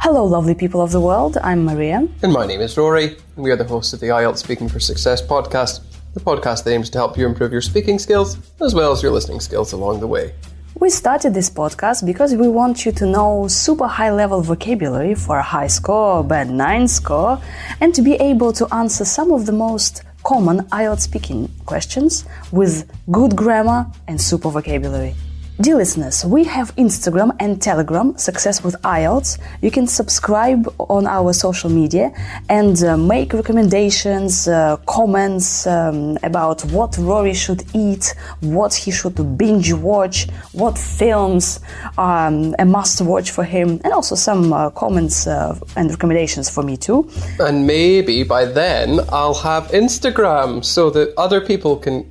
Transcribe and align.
Hello, 0.00 0.24
lovely 0.24 0.54
people 0.54 0.80
of 0.80 0.92
the 0.92 1.00
world. 1.00 1.36
I'm 1.42 1.66
Maria. 1.66 2.08
And 2.22 2.32
my 2.32 2.46
name 2.46 2.62
is 2.62 2.74
Rory, 2.78 3.18
and 3.36 3.44
we 3.44 3.50
are 3.50 3.56
the 3.56 3.64
hosts 3.64 3.92
of 3.92 4.00
the 4.00 4.06
IELTS 4.06 4.38
Speaking 4.38 4.66
for 4.66 4.80
Success 4.80 5.20
podcast, 5.20 5.82
the 6.14 6.20
podcast 6.20 6.64
that 6.64 6.70
aims 6.70 6.88
to 6.88 6.96
help 6.96 7.18
you 7.18 7.26
improve 7.26 7.52
your 7.52 7.60
speaking 7.60 7.98
skills 7.98 8.38
as 8.62 8.74
well 8.74 8.92
as 8.92 9.02
your 9.02 9.12
listening 9.12 9.40
skills 9.40 9.74
along 9.74 10.00
the 10.00 10.06
way. 10.06 10.32
We 10.76 10.88
started 10.88 11.34
this 11.34 11.50
podcast 11.50 12.06
because 12.06 12.34
we 12.34 12.48
want 12.48 12.86
you 12.86 12.92
to 12.92 13.04
know 13.04 13.46
super 13.46 13.86
high 13.86 14.10
level 14.10 14.40
vocabulary 14.40 15.14
for 15.14 15.36
a 15.36 15.42
high 15.42 15.66
score, 15.66 16.24
band 16.24 16.56
9 16.56 16.88
score, 16.88 17.38
and 17.82 17.94
to 17.94 18.00
be 18.00 18.14
able 18.14 18.54
to 18.54 18.66
answer 18.74 19.04
some 19.04 19.32
of 19.32 19.44
the 19.44 19.52
most 19.52 20.02
common 20.24 20.60
IELTS 20.70 21.00
speaking 21.00 21.50
questions 21.66 22.24
with 22.52 22.90
good 23.10 23.36
grammar 23.36 23.84
and 24.08 24.18
super 24.18 24.48
vocabulary. 24.48 25.14
Dear 25.60 25.76
listeners, 25.76 26.24
we 26.24 26.44
have 26.44 26.74
Instagram 26.76 27.36
and 27.38 27.60
Telegram, 27.60 28.16
Success 28.16 28.64
with 28.64 28.80
IELTS. 28.80 29.38
You 29.60 29.70
can 29.70 29.86
subscribe 29.86 30.66
on 30.78 31.06
our 31.06 31.34
social 31.34 31.68
media 31.68 32.14
and 32.48 32.82
uh, 32.82 32.96
make 32.96 33.34
recommendations, 33.34 34.48
uh, 34.48 34.78
comments 34.86 35.66
um, 35.66 36.16
about 36.22 36.64
what 36.72 36.96
Rory 36.96 37.34
should 37.34 37.62
eat, 37.74 38.14
what 38.40 38.72
he 38.72 38.90
should 38.90 39.36
binge 39.36 39.70
watch, 39.74 40.30
what 40.52 40.78
films 40.78 41.60
um, 41.98 42.54
a 42.58 42.64
must 42.64 43.02
watch 43.02 43.30
for 43.30 43.44
him, 43.44 43.82
and 43.84 43.92
also 43.92 44.14
some 44.14 44.54
uh, 44.54 44.70
comments 44.70 45.26
uh, 45.26 45.58
and 45.76 45.90
recommendations 45.90 46.48
for 46.48 46.62
me 46.62 46.78
too. 46.78 47.06
And 47.38 47.66
maybe 47.66 48.22
by 48.22 48.46
then 48.46 49.00
I'll 49.10 49.34
have 49.34 49.64
Instagram 49.72 50.64
so 50.64 50.88
that 50.88 51.12
other 51.18 51.42
people 51.42 51.76
can 51.76 52.09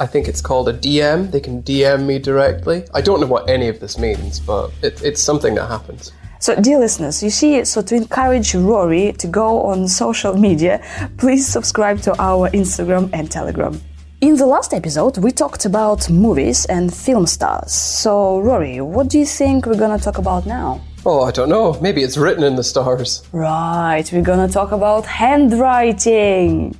I 0.00 0.06
think 0.06 0.28
it's 0.28 0.40
called 0.40 0.66
a 0.70 0.72
DM. 0.72 1.30
They 1.30 1.40
can 1.40 1.62
DM 1.62 2.06
me 2.06 2.18
directly. 2.18 2.86
I 2.94 3.02
don't 3.02 3.20
know 3.20 3.26
what 3.26 3.50
any 3.50 3.68
of 3.68 3.80
this 3.80 3.98
means, 3.98 4.40
but 4.40 4.72
it, 4.82 5.02
it's 5.04 5.22
something 5.22 5.54
that 5.56 5.66
happens. 5.66 6.12
So, 6.38 6.54
dear 6.56 6.78
listeners, 6.78 7.22
you 7.22 7.28
see, 7.28 7.62
so 7.66 7.82
to 7.82 7.94
encourage 7.94 8.54
Rory 8.54 9.12
to 9.18 9.26
go 9.26 9.60
on 9.66 9.86
social 9.88 10.34
media, 10.38 10.80
please 11.18 11.46
subscribe 11.46 12.00
to 12.00 12.18
our 12.18 12.48
Instagram 12.52 13.10
and 13.12 13.30
Telegram. 13.30 13.78
In 14.22 14.36
the 14.36 14.46
last 14.46 14.72
episode, 14.72 15.18
we 15.18 15.32
talked 15.32 15.66
about 15.66 16.08
movies 16.08 16.64
and 16.64 16.92
film 16.92 17.26
stars. 17.26 17.72
So, 17.72 18.40
Rory, 18.40 18.80
what 18.80 19.08
do 19.08 19.18
you 19.18 19.26
think 19.26 19.66
we're 19.66 19.78
gonna 19.78 19.98
talk 19.98 20.16
about 20.16 20.46
now? 20.46 20.80
Oh, 21.04 21.24
I 21.24 21.30
don't 21.30 21.50
know. 21.50 21.78
Maybe 21.80 22.02
it's 22.02 22.16
written 22.16 22.44
in 22.44 22.56
the 22.56 22.64
stars. 22.64 23.22
Right, 23.32 24.10
we're 24.10 24.22
gonna 24.22 24.48
talk 24.48 24.72
about 24.72 25.04
handwriting. 25.04 26.74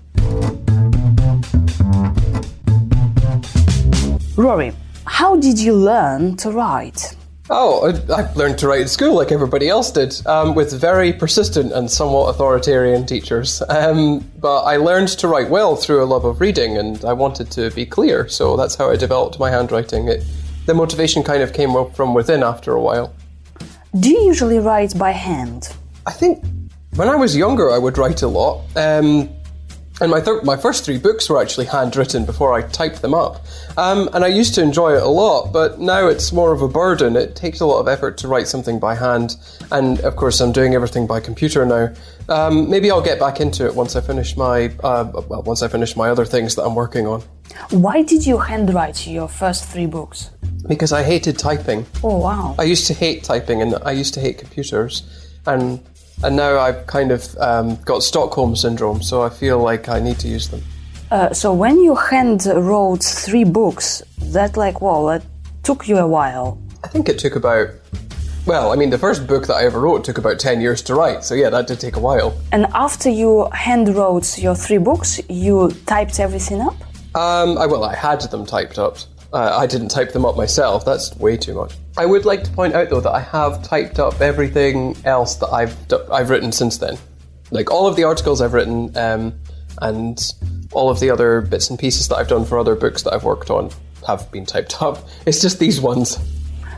Rory, 4.40 4.72
how 5.04 5.36
did 5.36 5.58
you 5.58 5.74
learn 5.74 6.34
to 6.38 6.50
write? 6.50 7.14
Oh, 7.50 7.92
I, 8.08 8.22
I 8.22 8.32
learned 8.32 8.56
to 8.60 8.68
write 8.68 8.80
at 8.80 8.88
school 8.88 9.14
like 9.14 9.32
everybody 9.32 9.68
else 9.68 9.90
did, 9.90 10.14
um, 10.26 10.54
with 10.54 10.72
very 10.72 11.12
persistent 11.12 11.72
and 11.72 11.90
somewhat 11.90 12.30
authoritarian 12.30 13.04
teachers. 13.04 13.62
Um, 13.68 14.20
but 14.38 14.62
I 14.62 14.78
learned 14.78 15.08
to 15.08 15.28
write 15.28 15.50
well 15.50 15.76
through 15.76 16.02
a 16.02 16.06
love 16.06 16.24
of 16.24 16.40
reading, 16.40 16.78
and 16.78 17.04
I 17.04 17.12
wanted 17.12 17.50
to 17.50 17.70
be 17.72 17.84
clear, 17.84 18.28
so 18.28 18.56
that's 18.56 18.76
how 18.76 18.88
I 18.88 18.96
developed 18.96 19.38
my 19.38 19.50
handwriting. 19.50 20.08
It, 20.08 20.24
the 20.64 20.72
motivation 20.72 21.22
kind 21.22 21.42
of 21.42 21.52
came 21.52 21.76
up 21.76 21.94
from 21.94 22.14
within 22.14 22.42
after 22.42 22.72
a 22.72 22.80
while. 22.80 23.14
Do 23.98 24.08
you 24.08 24.22
usually 24.22 24.58
write 24.58 24.96
by 24.96 25.10
hand? 25.10 25.68
I 26.06 26.12
think 26.12 26.42
when 26.94 27.10
I 27.10 27.16
was 27.16 27.36
younger, 27.36 27.70
I 27.70 27.76
would 27.76 27.98
write 27.98 28.22
a 28.22 28.28
lot. 28.28 28.64
Um, 28.74 29.28
and 30.00 30.10
my, 30.10 30.20
th- 30.20 30.42
my 30.42 30.56
first 30.56 30.84
three 30.84 30.98
books 30.98 31.28
were 31.28 31.40
actually 31.40 31.66
handwritten 31.66 32.24
before 32.24 32.54
I 32.54 32.62
typed 32.62 33.02
them 33.02 33.14
up. 33.14 33.44
Um, 33.76 34.08
and 34.12 34.24
I 34.24 34.28
used 34.28 34.54
to 34.54 34.62
enjoy 34.62 34.96
it 34.96 35.02
a 35.02 35.08
lot, 35.08 35.52
but 35.52 35.78
now 35.78 36.06
it's 36.06 36.32
more 36.32 36.52
of 36.52 36.62
a 36.62 36.68
burden. 36.68 37.16
It 37.16 37.36
takes 37.36 37.60
a 37.60 37.66
lot 37.66 37.80
of 37.80 37.88
effort 37.88 38.16
to 38.18 38.28
write 38.28 38.48
something 38.48 38.78
by 38.78 38.94
hand. 38.94 39.36
And 39.70 40.00
of 40.00 40.16
course, 40.16 40.40
I'm 40.40 40.52
doing 40.52 40.74
everything 40.74 41.06
by 41.06 41.20
computer 41.20 41.66
now. 41.66 41.92
Um, 42.28 42.70
maybe 42.70 42.90
I'll 42.90 43.02
get 43.02 43.18
back 43.18 43.40
into 43.40 43.66
it 43.66 43.74
once 43.74 43.96
I 43.96 44.00
finish 44.00 44.36
my 44.36 44.72
uh, 44.84 45.10
well, 45.28 45.42
once 45.42 45.62
I 45.62 45.68
finish 45.68 45.96
my 45.96 46.08
other 46.10 46.24
things 46.24 46.54
that 46.54 46.62
I'm 46.62 46.74
working 46.74 47.06
on. 47.06 47.22
Why 47.70 48.02
did 48.02 48.24
you 48.24 48.38
handwrite 48.38 49.06
your 49.06 49.28
first 49.28 49.64
three 49.64 49.86
books? 49.86 50.30
Because 50.68 50.92
I 50.92 51.02
hated 51.02 51.38
typing. 51.38 51.86
Oh 52.04 52.18
wow! 52.18 52.54
I 52.58 52.62
used 52.62 52.86
to 52.86 52.94
hate 52.94 53.24
typing, 53.24 53.62
and 53.62 53.74
I 53.82 53.90
used 53.90 54.14
to 54.14 54.20
hate 54.20 54.38
computers, 54.38 55.02
and 55.46 55.80
and 56.22 56.36
now 56.36 56.58
I've 56.58 56.86
kind 56.86 57.12
of 57.12 57.36
um, 57.38 57.76
got 57.84 58.02
Stockholm 58.02 58.54
syndrome, 58.56 59.02
so 59.02 59.22
I 59.22 59.30
feel 59.30 59.58
like 59.58 59.88
I 59.88 60.00
need 60.00 60.18
to 60.20 60.28
use 60.28 60.48
them. 60.48 60.62
Uh, 61.10 61.32
so 61.32 61.52
when 61.52 61.80
you 61.80 61.94
hand 61.94 62.46
wrote 62.46 63.02
three 63.02 63.44
books, 63.44 64.02
that 64.18 64.56
like 64.56 64.80
well, 64.80 65.06
that 65.06 65.24
took 65.62 65.88
you 65.88 65.98
a 65.98 66.06
while. 66.06 66.60
I 66.84 66.88
think 66.88 67.08
it 67.08 67.18
took 67.18 67.36
about. 67.36 67.68
Well, 68.46 68.72
I 68.72 68.76
mean, 68.76 68.90
the 68.90 68.98
first 68.98 69.26
book 69.26 69.46
that 69.48 69.54
I 69.54 69.64
ever 69.64 69.80
wrote 69.80 70.02
took 70.04 70.16
about 70.16 70.38
10 70.38 70.60
years 70.60 70.80
to 70.82 70.94
write, 70.94 71.24
so 71.24 71.34
yeah, 71.34 71.50
that 71.50 71.66
did 71.66 71.78
take 71.78 71.96
a 71.96 72.00
while. 72.00 72.38
And 72.52 72.66
after 72.72 73.10
you 73.10 73.48
hand 73.52 73.94
wrote 73.94 74.38
your 74.38 74.54
three 74.54 74.78
books, 74.78 75.20
you 75.28 75.70
typed 75.86 76.18
everything 76.18 76.62
up? 76.62 76.74
Um, 77.14 77.58
I, 77.58 77.66
well, 77.66 77.84
I 77.84 77.94
had 77.94 78.20
them 78.22 78.46
typed 78.46 78.78
up. 78.78 78.98
Uh, 79.32 79.56
I 79.56 79.66
didn't 79.66 79.88
type 79.88 80.12
them 80.12 80.24
up 80.24 80.36
myself, 80.36 80.84
that's 80.84 81.14
way 81.16 81.36
too 81.36 81.54
much. 81.54 81.74
I 81.96 82.04
would 82.04 82.24
like 82.24 82.42
to 82.44 82.50
point 82.50 82.74
out, 82.74 82.90
though, 82.90 83.00
that 83.00 83.12
I 83.12 83.20
have 83.20 83.62
typed 83.62 84.00
up 84.00 84.20
everything 84.20 84.96
else 85.04 85.36
that 85.36 85.48
I've, 85.48 85.76
I've 86.10 86.30
written 86.30 86.50
since 86.50 86.78
then. 86.78 86.98
Like 87.52 87.70
all 87.70 87.86
of 87.86 87.96
the 87.96 88.04
articles 88.04 88.40
I've 88.40 88.54
written, 88.54 88.96
um, 88.96 89.34
and 89.80 90.20
all 90.72 90.90
of 90.90 91.00
the 91.00 91.10
other 91.10 91.40
bits 91.40 91.70
and 91.70 91.78
pieces 91.78 92.08
that 92.08 92.16
I've 92.16 92.28
done 92.28 92.44
for 92.44 92.58
other 92.58 92.74
books 92.74 93.02
that 93.02 93.12
I've 93.12 93.24
worked 93.24 93.50
on 93.50 93.70
have 94.06 94.30
been 94.30 94.46
typed 94.46 94.82
up. 94.82 95.06
It's 95.26 95.40
just 95.40 95.58
these 95.58 95.80
ones. 95.80 96.18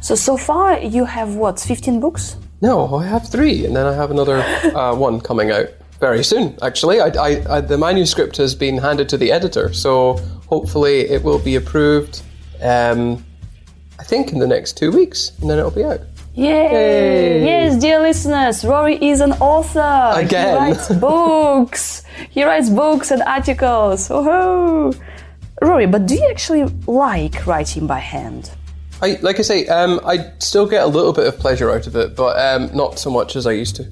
So, 0.00 0.14
so 0.14 0.36
far 0.36 0.78
you 0.78 1.04
have 1.04 1.36
what, 1.36 1.60
15 1.60 2.00
books? 2.00 2.36
No, 2.60 2.94
I 2.96 3.06
have 3.06 3.28
three, 3.28 3.64
and 3.64 3.74
then 3.74 3.86
I 3.86 3.94
have 3.94 4.10
another 4.10 4.38
uh, 4.74 4.94
one 4.94 5.20
coming 5.20 5.50
out 5.50 5.68
very 6.00 6.24
soon, 6.24 6.58
actually. 6.62 7.00
I, 7.00 7.08
I, 7.08 7.56
I, 7.56 7.60
the 7.60 7.78
manuscript 7.78 8.36
has 8.38 8.54
been 8.54 8.78
handed 8.78 9.08
to 9.10 9.16
the 9.16 9.30
editor, 9.30 9.72
so 9.72 10.14
hopefully 10.48 11.00
it 11.00 11.22
will 11.22 11.38
be 11.38 11.54
approved, 11.54 12.22
um, 12.62 13.24
I 13.98 14.04
think, 14.04 14.32
in 14.32 14.38
the 14.38 14.46
next 14.46 14.76
two 14.76 14.90
weeks, 14.90 15.32
and 15.40 15.50
then 15.50 15.58
it'll 15.58 15.70
be 15.70 15.84
out. 15.84 16.00
Yay! 16.34 16.44
Yay. 16.44 17.44
Yes, 17.44 17.76
dear 17.78 18.00
listeners, 18.00 18.64
Rory 18.64 18.96
is 19.04 19.20
an 19.20 19.32
author. 19.32 20.12
Again. 20.18 20.48
He 20.48 20.72
writes 20.72 20.88
books. 21.00 22.04
he 22.30 22.44
writes 22.44 22.70
books 22.70 23.10
and 23.10 23.22
articles. 23.22 24.08
Oh, 24.10 24.94
Rory, 25.60 25.86
but 25.86 26.06
do 26.06 26.14
you 26.14 26.26
actually 26.30 26.64
like 26.86 27.46
writing 27.46 27.86
by 27.86 27.98
hand? 27.98 28.50
I, 29.02 29.18
like 29.20 29.38
I 29.40 29.42
say, 29.42 29.66
um, 29.66 30.00
I 30.06 30.32
still 30.38 30.66
get 30.66 30.84
a 30.84 30.86
little 30.86 31.12
bit 31.12 31.26
of 31.26 31.38
pleasure 31.38 31.70
out 31.70 31.86
of 31.86 31.96
it, 31.96 32.16
but 32.16 32.38
um, 32.38 32.74
not 32.74 32.98
so 32.98 33.10
much 33.10 33.36
as 33.36 33.46
I 33.46 33.52
used 33.52 33.76
to. 33.76 33.90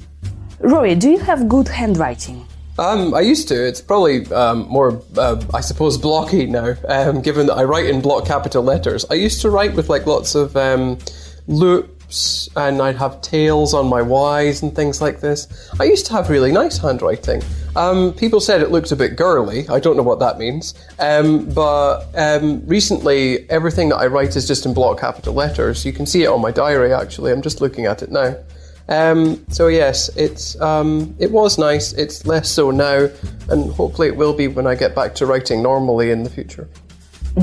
Rory, 0.60 0.94
do 0.94 1.10
you 1.10 1.19
have 1.19 1.48
good 1.48 1.69
handwriting? 1.69 2.47
Um, 2.78 3.14
I 3.14 3.20
used 3.20 3.48
to. 3.48 3.66
It's 3.66 3.81
probably 3.81 4.26
um, 4.32 4.66
more, 4.69 5.03
uh, 5.16 5.42
I 5.53 5.60
suppose, 5.60 5.98
blocky 5.98 6.47
now, 6.47 6.75
um, 6.88 7.20
given 7.20 7.47
that 7.47 7.54
I 7.54 7.64
write 7.64 7.86
in 7.86 8.00
block 8.00 8.26
capital 8.26 8.62
letters. 8.62 9.04
I 9.10 9.14
used 9.14 9.42
to 9.42 9.50
write 9.50 9.75
with 9.75 9.88
like 9.88 10.06
lots 10.06 10.34
of 10.34 10.56
um, 10.56 10.98
loops, 11.47 12.48
and 12.56 12.80
I'd 12.80 12.97
have 12.97 13.20
tails 13.20 13.75
on 13.75 13.86
my 13.86 14.03
Y's 14.03 14.62
and 14.62 14.75
things 14.75 15.00
like 15.00 15.20
this. 15.20 15.70
I 15.78 15.84
used 15.84 16.06
to 16.06 16.12
have 16.12 16.30
really 16.30 16.53
nice 16.53 16.78
handwriting. 16.78 17.42
Um, 17.76 18.14
people 18.14 18.41
said 18.41 18.62
it 18.62 18.70
looked 18.70 18.91
a 18.92 18.97
bit 18.97 19.14
girly. 19.14 19.69
I 19.69 19.78
don't 19.78 19.97
know 19.97 20.03
what 20.03 20.19
that 20.20 20.38
means. 20.38 20.75
Um, 20.98 21.48
but 21.50 22.06
recently, 22.66 23.48
everything 23.50 23.91
that 23.91 23.97
I 23.97 24.06
write 24.06 24.36
is 24.36 24.48
just 24.48 24.66
in 24.66 24.75
block 24.75 25.00
capital 25.00 25.34
letters. 25.34 25.84
You 25.84 25.92
can 25.92 26.06
see 26.06 26.22
it 26.25 26.28
on 26.28 26.41
my 26.41 26.50
diary, 26.50 26.92
actually. 26.92 27.30
I'm 27.30 27.42
just 27.42 27.60
looking 27.60 27.86
at 27.86 28.03
it 28.03 28.10
now. 28.10 28.36
Um, 28.91 29.45
so 29.49 29.69
yes, 29.69 30.11
it's 30.17 30.61
um, 30.61 31.15
it 31.19 31.31
was 31.31 31.59
nice. 31.59 31.93
It's 31.93 32.27
less 32.27 32.51
so 32.51 32.71
now, 32.71 33.09
and 33.49 33.73
hopefully 33.73 34.09
it 34.09 34.17
will 34.17 34.34
be 34.34 34.49
when 34.49 34.67
I 34.67 34.75
get 34.75 34.95
back 34.95 35.15
to 35.17 35.27
writing 35.27 35.62
normally 35.62 36.11
in 36.11 36.25
the 36.25 36.31
future. 36.31 36.69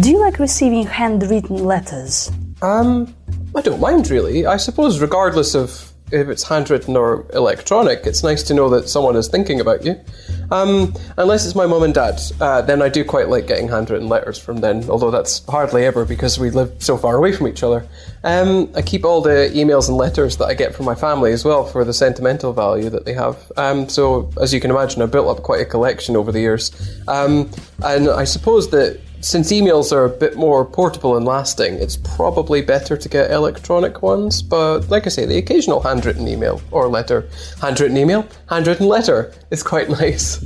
Do 0.02 0.12
you 0.12 0.20
like 0.20 0.40
receiving 0.40 0.86
handwritten 0.86 1.64
letters? 1.64 2.30
Um, 2.62 3.16
I 3.56 3.62
don't 3.62 3.80
mind 3.80 4.10
really. 4.10 4.46
I 4.46 4.58
suppose 4.58 5.00
regardless 5.00 5.56
of 5.56 5.94
if 6.12 6.30
it's 6.30 6.44
handwritten 6.44 6.96
or 6.96 7.26
electronic, 7.34 8.06
it's 8.06 8.24
nice 8.24 8.44
to 8.44 8.54
know 8.54 8.70
that 8.70 8.90
someone 8.90 9.16
is 9.16 9.28
thinking 9.28 9.60
about 9.60 9.86
you. 9.86 10.00
Um, 10.52 10.94
unless 11.18 11.46
it's 11.46 11.56
my 11.56 11.66
mum 11.66 11.84
and 11.84 11.94
dad, 11.94 12.22
uh, 12.40 12.62
then 12.62 12.82
I 12.82 12.88
do 12.88 13.04
quite 13.04 13.28
like 13.28 13.48
getting 13.48 13.68
handwritten 13.68 14.08
letters 14.08 14.38
from 14.38 14.58
them, 14.58 14.90
although 14.90 15.12
that's 15.12 15.46
hardly 15.46 15.86
ever 15.86 16.06
because 16.06 16.40
we 16.40 16.50
live 16.50 16.74
so 16.80 16.98
far 16.98 17.16
away 17.16 17.34
from 17.34 17.48
each 17.48 17.64
other. 17.64 17.86
Um, 18.24 18.72
I 18.76 18.82
keep 18.82 19.04
all 19.04 19.22
the 19.22 19.52
emails 19.54 19.90
and 19.90 19.98
letters 19.98 20.38
that 20.38 20.46
I 20.46 20.54
get 20.54 20.74
from 20.74 20.86
my 20.86 20.96
family 20.96 21.34
as 21.34 21.44
well 21.44 21.66
for 21.66 21.84
the 21.84 21.94
sentimental 21.94 22.54
value 22.54 22.90
that 22.90 23.06
they 23.06 23.14
have. 23.14 23.52
Um, 23.58 23.90
so, 23.90 24.30
as 24.42 24.54
you 24.54 24.62
can 24.62 24.72
imagine, 24.72 25.02
I've 25.02 25.12
built 25.12 25.28
up 25.28 25.44
quite 25.44 25.62
a 25.62 25.66
collection 25.66 26.16
over 26.16 26.32
the 26.32 26.40
years. 26.40 26.72
Um, 27.08 27.52
and 27.84 28.10
I 28.10 28.24
suppose 28.24 28.70
that 28.70 29.00
since 29.28 29.52
emails 29.52 29.92
are 29.92 30.06
a 30.06 30.10
bit 30.10 30.38
more 30.38 30.64
portable 30.64 31.18
and 31.18 31.26
lasting, 31.26 31.76
it's 31.76 31.98
probably 31.98 32.62
better 32.62 32.96
to 32.96 33.10
get 33.10 33.30
electronic 33.32 34.02
ones. 34.02 34.42
But 34.42 34.90
like 34.90 35.06
I 35.06 35.10
say, 35.10 35.26
the 35.26 35.38
occasional 35.38 35.82
handwritten 35.82 36.28
email 36.28 36.62
or 36.72 36.88
letter, 36.88 37.28
handwritten 37.62 37.98
email, 37.98 38.26
handwritten 38.50 38.88
letter 38.88 39.34
is 39.52 39.64
quite 39.64 39.90
nice. 40.02 40.46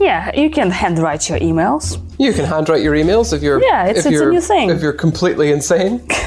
Yeah, 0.00 0.34
you 0.34 0.48
can 0.50 0.70
handwrite 0.70 1.28
your 1.28 1.38
emails. 1.40 2.00
You 2.18 2.32
can 2.32 2.46
handwrite 2.46 2.82
your 2.82 2.94
emails 2.94 3.32
if 3.34 3.42
you're 3.42 3.62
Yeah, 3.62 3.84
it's- 3.88 3.98
if 3.98 4.06
it's 4.06 4.12
you're 4.12 4.32
new 4.32 4.40
thing. 4.40 4.70
if 4.70 4.80
you're 4.80 4.92
completely 4.94 5.52
insane. 5.52 6.06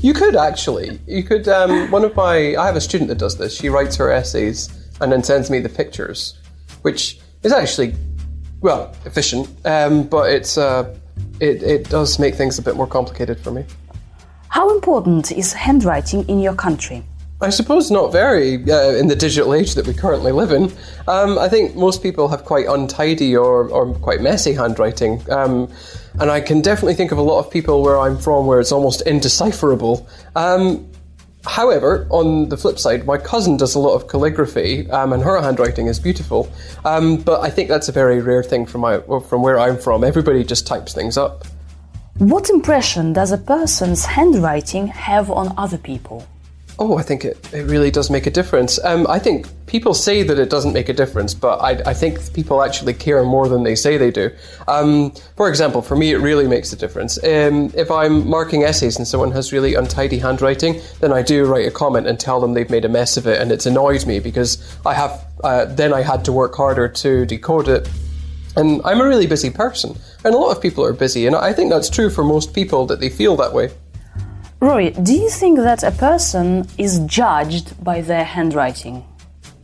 You 0.00 0.12
could 0.14 0.34
actually. 0.36 0.98
You 1.06 1.22
could. 1.22 1.46
Um, 1.48 1.90
one 1.90 2.04
of 2.04 2.14
my. 2.16 2.56
I 2.56 2.66
have 2.66 2.76
a 2.76 2.80
student 2.80 3.08
that 3.08 3.18
does 3.18 3.36
this. 3.38 3.56
She 3.56 3.68
writes 3.68 3.96
her 3.96 4.10
essays 4.10 4.68
and 5.00 5.12
then 5.12 5.22
sends 5.22 5.50
me 5.50 5.58
the 5.60 5.68
pictures, 5.68 6.38
which 6.82 7.18
is 7.42 7.52
actually, 7.52 7.94
well, 8.60 8.94
efficient. 9.04 9.48
Um, 9.64 10.04
but 10.04 10.30
it's 10.32 10.56
uh, 10.58 10.94
it 11.44 11.62
it 11.62 11.90
does 11.90 12.18
make 12.18 12.34
things 12.34 12.58
a 12.58 12.62
bit 12.62 12.76
more 12.76 12.88
complicated 12.88 13.38
for 13.40 13.52
me. 13.52 13.64
How 14.48 14.70
important 14.70 15.32
is 15.32 15.52
handwriting 15.52 16.28
in 16.28 16.38
your 16.40 16.54
country? 16.54 17.02
I 17.40 17.50
suppose 17.50 17.90
not 17.90 18.12
very 18.12 18.54
uh, 18.70 18.92
in 19.00 19.08
the 19.08 19.16
digital 19.16 19.52
age 19.54 19.74
that 19.74 19.86
we 19.86 19.92
currently 19.92 20.32
live 20.32 20.52
in. 20.52 20.72
Um, 21.08 21.38
I 21.38 21.48
think 21.48 21.74
most 21.74 22.02
people 22.02 22.28
have 22.28 22.44
quite 22.44 22.66
untidy 22.66 23.36
or, 23.36 23.68
or 23.68 23.92
quite 23.94 24.20
messy 24.20 24.52
handwriting. 24.52 25.20
Um, 25.30 25.68
and 26.20 26.30
I 26.30 26.40
can 26.40 26.62
definitely 26.62 26.94
think 26.94 27.12
of 27.12 27.18
a 27.18 27.22
lot 27.22 27.40
of 27.40 27.50
people 27.50 27.82
where 27.82 27.98
I'm 27.98 28.16
from 28.16 28.46
where 28.46 28.60
it's 28.60 28.72
almost 28.72 29.02
indecipherable. 29.02 30.06
Um, 30.36 30.88
however, 31.46 32.06
on 32.10 32.48
the 32.48 32.56
flip 32.56 32.78
side, 32.78 33.06
my 33.06 33.18
cousin 33.18 33.56
does 33.56 33.74
a 33.74 33.78
lot 33.78 33.94
of 33.94 34.08
calligraphy, 34.08 34.90
um, 34.90 35.12
and 35.12 35.22
her 35.22 35.40
handwriting 35.40 35.86
is 35.86 35.98
beautiful. 35.98 36.50
Um, 36.84 37.16
but 37.16 37.40
I 37.40 37.50
think 37.50 37.68
that's 37.68 37.88
a 37.88 37.92
very 37.92 38.20
rare 38.20 38.42
thing 38.42 38.66
from 38.66 38.80
my 38.82 39.00
from 39.28 39.42
where 39.42 39.58
I'm 39.58 39.78
from. 39.78 40.04
Everybody 40.04 40.44
just 40.44 40.66
types 40.66 40.92
things 40.94 41.16
up. 41.16 41.44
What 42.18 42.48
impression 42.48 43.12
does 43.12 43.32
a 43.32 43.38
person's 43.38 44.04
handwriting 44.04 44.86
have 44.86 45.30
on 45.30 45.52
other 45.58 45.78
people? 45.78 46.26
Oh, 46.76 46.98
I 46.98 47.02
think 47.02 47.24
it, 47.24 47.38
it 47.52 47.62
really 47.62 47.92
does 47.92 48.10
make 48.10 48.26
a 48.26 48.30
difference. 48.30 48.82
Um, 48.84 49.06
I 49.08 49.20
think 49.20 49.46
people 49.66 49.94
say 49.94 50.24
that 50.24 50.40
it 50.40 50.50
doesn't 50.50 50.72
make 50.72 50.88
a 50.88 50.92
difference, 50.92 51.32
but 51.32 51.58
I, 51.58 51.90
I 51.90 51.94
think 51.94 52.32
people 52.34 52.64
actually 52.64 52.94
care 52.94 53.22
more 53.22 53.48
than 53.48 53.62
they 53.62 53.76
say 53.76 53.96
they 53.96 54.10
do. 54.10 54.30
Um, 54.66 55.12
for 55.36 55.48
example, 55.48 55.82
for 55.82 55.94
me, 55.94 56.10
it 56.10 56.18
really 56.18 56.48
makes 56.48 56.72
a 56.72 56.76
difference. 56.76 57.16
Um, 57.22 57.72
if 57.76 57.92
I'm 57.92 58.28
marking 58.28 58.64
essays 58.64 58.96
and 58.96 59.06
someone 59.06 59.30
has 59.32 59.52
really 59.52 59.74
untidy 59.76 60.18
handwriting, 60.18 60.80
then 61.00 61.12
I 61.12 61.22
do 61.22 61.44
write 61.44 61.68
a 61.68 61.70
comment 61.70 62.08
and 62.08 62.18
tell 62.18 62.40
them 62.40 62.54
they've 62.54 62.68
made 62.68 62.84
a 62.84 62.88
mess 62.88 63.16
of 63.16 63.28
it, 63.28 63.40
and 63.40 63.52
it's 63.52 63.66
annoyed 63.66 64.04
me 64.04 64.18
because 64.18 64.76
I 64.84 64.94
have 64.94 65.24
uh, 65.44 65.66
then 65.66 65.92
I 65.92 66.02
had 66.02 66.24
to 66.24 66.32
work 66.32 66.56
harder 66.56 66.88
to 66.88 67.24
decode 67.26 67.68
it. 67.68 67.88
And 68.56 68.80
I'm 68.84 69.00
a 69.00 69.04
really 69.04 69.26
busy 69.26 69.50
person, 69.50 69.96
and 70.24 70.34
a 70.34 70.38
lot 70.38 70.56
of 70.56 70.62
people 70.62 70.84
are 70.84 70.92
busy, 70.92 71.26
and 71.26 71.36
I 71.36 71.52
think 71.52 71.70
that's 71.70 71.90
true 71.90 72.10
for 72.10 72.24
most 72.24 72.52
people 72.52 72.86
that 72.86 72.98
they 73.00 73.10
feel 73.10 73.36
that 73.36 73.52
way. 73.52 73.70
Rory, 74.64 74.92
do 74.92 75.12
you 75.12 75.28
think 75.28 75.58
that 75.58 75.82
a 75.82 75.90
person 75.90 76.66
is 76.78 77.00
judged 77.00 77.84
by 77.84 78.00
their 78.00 78.24
handwriting? 78.24 79.04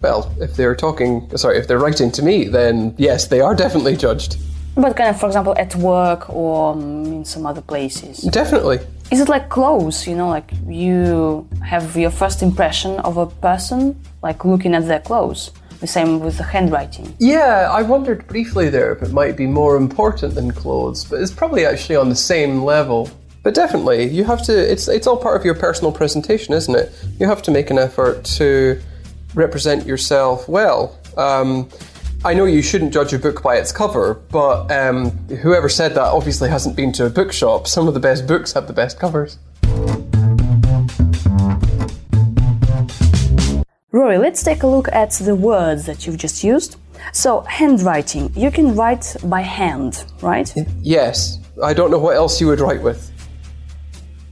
Well, 0.02 0.30
if 0.38 0.56
they're 0.56 0.76
talking, 0.76 1.34
sorry, 1.38 1.56
if 1.56 1.66
they're 1.66 1.78
writing 1.78 2.10
to 2.12 2.22
me, 2.22 2.44
then 2.44 2.94
yes, 2.98 3.28
they 3.28 3.40
are 3.40 3.54
definitely 3.64 3.96
judged. 3.96 4.36
But 4.74 4.98
kind 4.98 5.08
of, 5.08 5.18
for 5.18 5.26
example, 5.26 5.54
at 5.56 5.74
work 5.76 6.28
or 6.28 6.72
um, 6.72 7.06
in 7.06 7.24
some 7.24 7.46
other 7.46 7.62
places. 7.62 8.18
Definitely. 8.18 8.80
Is 9.10 9.20
it 9.20 9.30
like 9.30 9.48
clothes, 9.48 10.06
you 10.06 10.14
know, 10.14 10.28
like 10.28 10.52
you 10.66 11.48
have 11.64 11.96
your 11.96 12.10
first 12.10 12.42
impression 12.42 13.00
of 13.00 13.16
a 13.16 13.26
person, 13.26 13.98
like 14.22 14.44
looking 14.44 14.74
at 14.74 14.86
their 14.86 15.00
clothes? 15.00 15.50
The 15.80 15.86
same 15.86 16.20
with 16.20 16.36
the 16.36 16.44
handwriting. 16.44 17.16
Yeah, 17.18 17.70
I 17.72 17.80
wondered 17.80 18.26
briefly 18.26 18.68
there 18.68 18.92
if 18.92 19.00
it 19.00 19.12
might 19.12 19.34
be 19.34 19.46
more 19.46 19.76
important 19.76 20.34
than 20.34 20.50
clothes, 20.50 21.06
but 21.06 21.22
it's 21.22 21.32
probably 21.32 21.64
actually 21.64 21.96
on 21.96 22.10
the 22.10 22.22
same 22.32 22.62
level. 22.64 23.08
But 23.42 23.54
definitely, 23.54 24.08
you 24.08 24.24
have 24.24 24.42
to. 24.44 24.72
It's 24.72 24.86
it's 24.88 25.06
all 25.06 25.16
part 25.16 25.38
of 25.38 25.44
your 25.44 25.54
personal 25.54 25.92
presentation, 25.92 26.52
isn't 26.52 26.74
it? 26.74 26.92
You 27.18 27.26
have 27.26 27.42
to 27.42 27.50
make 27.50 27.70
an 27.70 27.78
effort 27.78 28.24
to 28.36 28.80
represent 29.34 29.86
yourself 29.86 30.48
well. 30.48 30.98
Um, 31.16 31.68
I 32.22 32.34
know 32.34 32.44
you 32.44 32.60
shouldn't 32.60 32.92
judge 32.92 33.14
a 33.14 33.18
book 33.18 33.42
by 33.42 33.56
its 33.56 33.72
cover, 33.72 34.14
but 34.30 34.70
um, 34.70 35.10
whoever 35.42 35.70
said 35.70 35.94
that 35.94 36.02
obviously 36.02 36.50
hasn't 36.50 36.76
been 36.76 36.92
to 36.92 37.06
a 37.06 37.10
bookshop. 37.10 37.66
Some 37.66 37.88
of 37.88 37.94
the 37.94 38.00
best 38.00 38.26
books 38.26 38.52
have 38.52 38.66
the 38.66 38.74
best 38.74 39.00
covers. 39.00 39.38
Rory, 43.92 44.18
let's 44.18 44.42
take 44.42 44.62
a 44.62 44.66
look 44.66 44.88
at 44.92 45.12
the 45.12 45.34
words 45.34 45.86
that 45.86 46.06
you've 46.06 46.18
just 46.18 46.44
used. 46.44 46.76
So, 47.12 47.40
handwriting, 47.40 48.30
you 48.36 48.50
can 48.50 48.76
write 48.76 49.16
by 49.24 49.40
hand, 49.40 50.04
right? 50.20 50.52
Yes, 50.80 51.38
I 51.64 51.72
don't 51.72 51.90
know 51.90 51.98
what 51.98 52.16
else 52.16 52.38
you 52.40 52.46
would 52.48 52.60
write 52.60 52.82
with, 52.82 53.10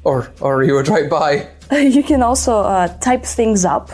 or 0.04 0.30
or 0.40 0.62
you 0.64 0.74
would 0.74 0.88
write 0.88 1.10
by. 1.10 1.48
you 1.72 2.02
can 2.02 2.22
also 2.22 2.60
uh, 2.60 2.88
type 2.98 3.24
things 3.24 3.64
up, 3.64 3.90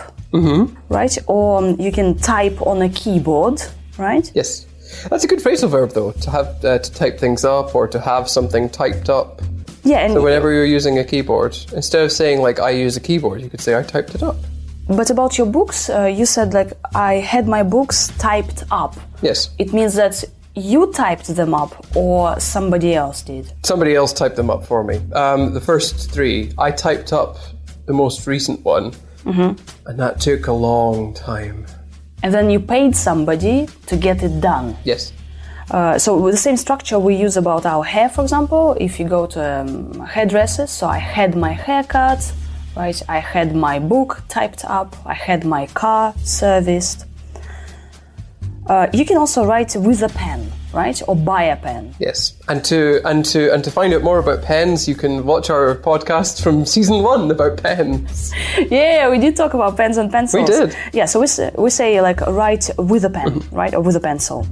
right? 0.89 1.19
Or 1.27 1.59
um, 1.59 1.81
you 1.81 1.93
can 1.93 2.17
type 2.19 2.61
on 2.67 2.83
a 2.83 2.89
keyboard, 2.89 3.63
right? 3.99 4.31
Yes, 4.35 4.67
that's 5.11 5.25
a 5.25 5.27
good 5.27 5.41
phrasal 5.41 5.69
verb 5.71 5.91
though. 5.93 6.13
To 6.13 6.31
have 6.31 6.65
uh, 6.65 6.79
to 6.79 6.93
type 6.93 7.19
things 7.19 7.45
up 7.45 7.75
or 7.75 7.89
to 7.89 7.99
have 8.01 8.29
something 8.29 8.69
typed 8.71 9.09
up. 9.09 9.43
Yeah, 9.85 9.99
and 9.99 10.15
So 10.15 10.23
whenever 10.23 10.51
you're 10.53 10.65
using 10.77 10.99
a 10.99 11.05
keyboard, 11.05 11.57
instead 11.73 12.03
of 12.05 12.11
saying 12.13 12.41
like 12.41 12.59
I 12.59 12.71
use 12.71 12.97
a 12.97 13.01
keyboard, 13.01 13.43
you 13.43 13.51
could 13.51 13.61
say 13.61 13.77
I 13.79 13.83
typed 13.83 14.15
it 14.15 14.23
up. 14.23 14.37
but 14.89 15.11
about 15.11 15.37
your 15.39 15.47
books, 15.47 15.91
uh, 15.91 16.05
you 16.07 16.27
said 16.27 16.55
like 16.55 16.73
I 16.95 17.15
had 17.15 17.47
my 17.47 17.63
books 17.63 18.09
typed 18.19 18.65
up. 18.71 18.97
Yes, 19.23 19.51
It 19.59 19.73
means 19.73 19.95
that 19.95 20.25
you 20.57 20.93
typed 20.93 21.27
them 21.35 21.55
up 21.55 21.73
or 21.97 22.39
somebody 22.41 22.95
else 22.95 23.23
did. 23.23 23.53
somebody 23.65 23.95
else 23.95 24.13
typed 24.13 24.37
them 24.37 24.51
up 24.51 24.65
for 24.65 24.85
me. 24.85 25.01
Um, 25.13 25.53
the 25.53 25.61
first 25.61 26.11
three, 26.11 26.53
I 26.59 26.71
typed 26.71 27.13
up 27.13 27.37
the 27.87 27.93
most 27.93 28.27
recent 28.27 28.65
one, 28.65 28.93
and 29.27 29.99
that 29.99 30.21
took 30.21 30.47
a 30.47 30.53
long 30.53 31.13
time. 31.15 31.67
And 32.23 32.33
then 32.33 32.51
you 32.51 32.61
paid 32.61 32.95
somebody 32.97 33.69
to 33.87 33.97
get 33.97 34.23
it 34.23 34.41
done. 34.41 34.77
Yes. 34.85 35.13
Uh, 35.71 35.99
so 35.99 36.17
with 36.17 36.35
the 36.35 36.39
same 36.41 36.57
structure 36.57 36.99
we 36.99 37.17
use 37.17 37.37
about 37.37 37.67
our 37.67 37.83
hair, 37.85 38.09
for 38.09 38.23
example, 38.23 38.77
if 38.81 39.01
you 39.01 39.09
go 39.09 39.27
to 39.27 39.61
um, 39.61 40.01
hairdressers, 40.07 40.71
so 40.71 40.87
I 40.87 40.99
had 40.99 41.35
my 41.37 41.53
haircut, 41.53 42.33
right? 42.77 43.03
I 43.09 43.19
had 43.19 43.55
my 43.57 43.79
book 43.79 44.23
typed 44.29 44.65
up, 44.65 44.95
I 45.07 45.15
had 45.15 45.45
my 45.45 45.67
car 45.69 46.15
serviced. 46.23 47.07
Uh, 48.67 48.87
you 48.93 49.05
can 49.05 49.17
also 49.17 49.45
write 49.45 49.77
with 49.77 50.03
a 50.03 50.09
pen, 50.09 50.51
right, 50.73 51.01
or 51.07 51.15
buy 51.15 51.45
a 51.45 51.57
pen. 51.57 51.95
Yes, 51.99 52.33
and 52.49 52.65
to 52.65 53.01
and 53.07 53.25
to 53.27 53.53
and 53.53 53.63
to 53.63 53.71
find 53.71 53.93
out 53.93 54.03
more 54.03 54.19
about 54.19 54.43
pens, 54.43 54.89
you 54.89 54.95
can 54.95 55.25
watch 55.27 55.51
our 55.51 55.75
podcast 55.77 56.43
from 56.43 56.65
season 56.65 57.03
one 57.03 57.31
about 57.31 57.63
pens. 57.63 58.33
Yeah, 58.71 59.11
we 59.11 59.19
did 59.19 59.37
talk 59.37 59.55
about 59.55 59.77
pens 59.77 59.99
and 59.99 60.11
pencils. 60.11 60.49
We 60.49 60.57
did. 60.57 60.77
Yeah, 60.93 61.05
so 61.07 61.21
we 61.21 61.27
say, 61.27 61.51
we 61.57 61.71
say 61.71 62.01
like 62.01 62.21
write 62.23 62.71
with 62.79 63.05
a 63.05 63.11
pen, 63.11 63.43
right, 63.53 63.75
or 63.75 63.81
with 63.81 63.97
a 63.97 64.01
pencil. 64.01 64.47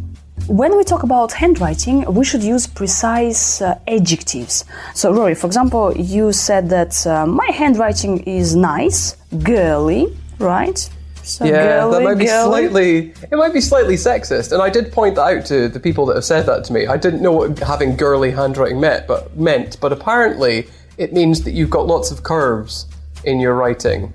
When 0.49 0.77
we 0.77 0.83
talk 0.85 1.05
about 1.05 1.33
handwriting, 1.33 2.05
we 2.13 2.25
should 2.25 2.43
use 2.43 2.67
precise 2.67 3.63
uh, 3.63 3.79
adjectives. 3.87 4.65
So, 4.93 5.13
Rory, 5.13 5.37
for 5.37 5.47
example, 5.47 5.97
you 5.97 6.33
said 6.33 6.69
that 6.71 7.07
uh, 7.07 7.27
my 7.27 7.47
handwriting 7.53 8.21
is 8.25 8.57
nice, 8.57 9.17
girly, 9.45 10.15
right? 10.41 10.91
So 11.23 11.45
Yeah, 11.45 11.81
girly, 11.81 11.93
that 11.93 12.03
might 12.03 12.19
be 12.19 12.27
girly. 12.27 12.49
slightly. 12.51 13.15
It 13.31 13.37
might 13.37 13.53
be 13.53 13.61
slightly 13.61 13.95
sexist, 13.95 14.53
and 14.53 14.61
I 14.63 14.69
did 14.71 14.93
point 14.93 15.15
that 15.17 15.23
out 15.23 15.47
to 15.47 15.69
the 15.69 15.81
people 15.81 16.07
that 16.07 16.17
have 16.17 16.25
said 16.25 16.47
that 16.47 16.65
to 16.65 16.73
me. 16.73 16.87
I 16.87 16.97
didn't 16.97 17.23
know 17.23 17.33
what 17.33 17.59
having 17.61 17.97
girly 17.97 18.31
handwriting 18.31 18.81
meant, 18.81 19.07
but 19.07 19.37
meant, 19.37 19.79
but 19.81 19.93
apparently 19.93 20.67
it 20.99 21.13
means 21.13 21.43
that 21.43 21.53
you've 21.53 21.71
got 21.71 21.87
lots 21.87 22.11
of 22.11 22.23
curves 22.23 22.87
in 23.25 23.39
your 23.41 23.55
writing, 23.55 24.13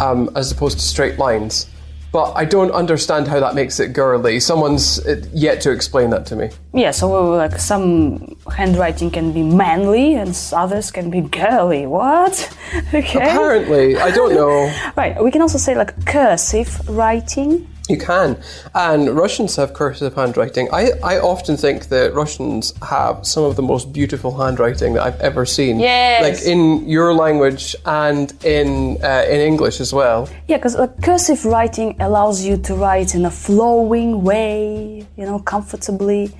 um, 0.00 0.30
as 0.34 0.50
opposed 0.50 0.78
to 0.78 0.84
straight 0.84 1.18
lines. 1.18 1.66
But 2.12 2.32
I 2.34 2.44
don't 2.44 2.70
understand 2.72 3.26
how 3.26 3.40
that 3.40 3.54
makes 3.54 3.80
it 3.80 3.94
girly. 3.94 4.38
Someone's 4.38 5.00
yet 5.32 5.62
to 5.62 5.70
explain 5.72 6.10
that 6.10 6.26
to 6.26 6.36
me. 6.36 6.50
Yeah, 6.74 6.90
so 6.90 7.08
like 7.36 7.58
some 7.58 8.36
handwriting 8.54 9.10
can 9.10 9.32
be 9.32 9.42
manly 9.42 10.14
and 10.14 10.36
others 10.52 10.90
can 10.90 11.10
be 11.10 11.22
girly. 11.22 11.86
What? 11.86 12.34
Okay. 12.94 13.18
Apparently, 13.18 13.96
I 13.96 14.10
don't 14.10 14.34
know. 14.34 14.72
Right. 14.96 15.22
We 15.22 15.30
can 15.30 15.40
also 15.40 15.58
say 15.58 15.74
like 15.74 16.06
cursive 16.06 16.88
writing. 16.88 17.66
You 17.88 17.98
can. 17.98 18.40
And 18.74 19.10
Russians 19.10 19.56
have 19.56 19.74
cursive 19.74 20.14
handwriting. 20.14 20.68
I, 20.72 20.92
I 21.02 21.18
often 21.18 21.56
think 21.56 21.88
that 21.88 22.14
Russians 22.14 22.72
have 22.88 23.26
some 23.26 23.42
of 23.42 23.56
the 23.56 23.62
most 23.62 23.92
beautiful 23.92 24.36
handwriting 24.36 24.94
that 24.94 25.02
I've 25.02 25.20
ever 25.20 25.44
seen. 25.44 25.80
Yes. 25.80 26.22
Like 26.22 26.46
in 26.46 26.88
your 26.88 27.12
language 27.12 27.74
and 27.84 28.32
in 28.44 29.02
uh, 29.02 29.24
in 29.28 29.40
English 29.40 29.80
as 29.80 29.92
well. 29.92 30.28
Yeah, 30.46 30.58
because 30.58 30.76
cursive 31.02 31.44
writing 31.44 31.96
allows 32.00 32.44
you 32.44 32.56
to 32.58 32.74
write 32.74 33.14
in 33.16 33.26
a 33.26 33.30
flowing 33.30 34.22
way, 34.22 35.06
you 35.16 35.24
know, 35.24 35.40
comfortably. 35.40 36.30